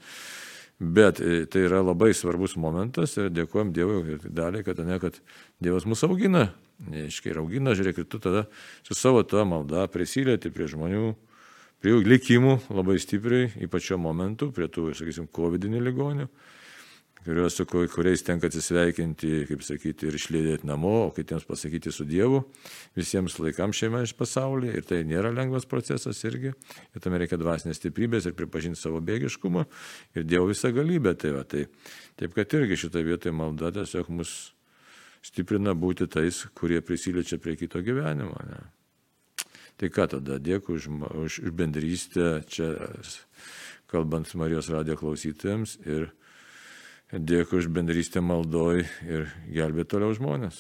Bet 0.80 1.20
e, 1.22 1.44
tai 1.46 1.68
yra 1.68 1.84
labai 1.86 2.12
svarbus 2.18 2.56
momentas 2.58 3.14
ir 3.22 3.30
dėkojom 3.34 3.74
Dievui 3.76 4.18
daliai, 4.26 4.66
kad, 4.66 4.82
ne, 4.86 4.98
kad 5.02 5.20
Dievas 5.62 5.86
mus 5.90 6.02
augina, 6.06 6.48
neiškai 6.90 7.34
ir 7.34 7.42
augina, 7.44 7.76
žiūrėk, 7.78 8.02
ir 8.02 8.10
tu 8.10 8.20
tada 8.22 8.48
su 8.86 8.98
savo 8.98 9.22
tą 9.28 9.46
maldą 9.48 9.86
prisilieti 9.94 10.52
prie 10.54 10.68
žmonių, 10.72 11.14
prie 11.84 11.94
jų 11.94 12.02
likimų 12.08 12.58
labai 12.74 12.98
stipriai, 13.02 13.52
ypač 13.68 13.92
šiuo 13.92 14.02
momentu, 14.02 14.50
prie 14.56 14.70
tų, 14.72 14.90
sakysim, 14.98 15.30
COVID-19 15.30 15.88
ligonių 15.90 16.30
kuriuos 17.24 17.56
su 17.56 17.66
kuriais 17.66 18.24
tenka 18.26 18.48
atsisveikinti, 18.50 19.32
kaip 19.50 19.64
sakyti, 19.64 20.08
ir 20.10 20.18
išlėdėti 20.18 20.68
namo, 20.68 20.94
o 21.08 21.12
kitiems 21.16 21.46
pasakyti 21.48 21.92
su 21.94 22.06
Dievu, 22.08 22.42
visiems 22.98 23.38
laikams 23.40 23.80
šiame 23.80 24.04
iš 24.04 24.16
pasaulyje. 24.20 24.76
Ir 24.80 24.88
tai 24.90 25.02
nėra 25.08 25.32
lengvas 25.36 25.68
procesas 25.70 26.20
irgi. 26.28 26.54
Ir 26.94 27.04
tam 27.04 27.16
reikia 27.20 27.40
dvasinės 27.40 27.80
stiprybės 27.80 28.28
ir 28.28 28.36
pripažinti 28.38 28.80
savo 28.80 29.02
bėgiškumą 29.04 29.66
ir 30.18 30.28
Dievo 30.28 30.50
visą 30.52 30.74
galybę. 30.76 31.16
Tai 31.20 31.36
va, 31.38 31.46
tai, 31.48 31.66
taip 32.20 32.36
kad 32.36 32.58
irgi 32.60 32.84
šitoje 32.86 33.08
vietoje 33.08 33.36
malda 33.36 33.72
tiesiog 33.80 34.12
mus 34.14 34.54
stiprina 35.24 35.74
būti 35.78 36.10
tais, 36.12 36.44
kurie 36.58 36.82
prisiliečia 36.84 37.40
prie 37.40 37.56
kito 37.60 37.82
gyvenimo. 37.84 38.36
Ne? 38.50 38.60
Tai 39.80 39.90
ką 39.90 40.10
tada, 40.18 40.38
dėkui 40.44 40.76
už, 40.78 40.90
už, 41.24 41.40
už 41.48 41.56
bendrystę 41.56 42.44
čia, 42.52 42.74
kalbant 43.90 44.30
Marijos 44.38 44.70
radijo 44.74 45.00
klausytojams 45.00 45.80
ir 45.88 46.12
Dėkui 47.14 47.60
už 47.62 47.68
bendrystę 47.70 48.24
maldoj 48.26 48.88
ir 49.06 49.28
gelbė 49.54 49.86
toliau 49.86 50.16
žmonės. 50.18 50.58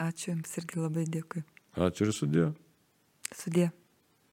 Ačiū 0.00 0.30
Jums 0.32 0.56
irgi 0.56 0.80
labai 0.80 1.04
dėkui. 1.04 1.42
Ačiū 1.76 2.08
ir 2.08 2.12
sudė. 2.16 2.46
Sudė. 3.36 3.68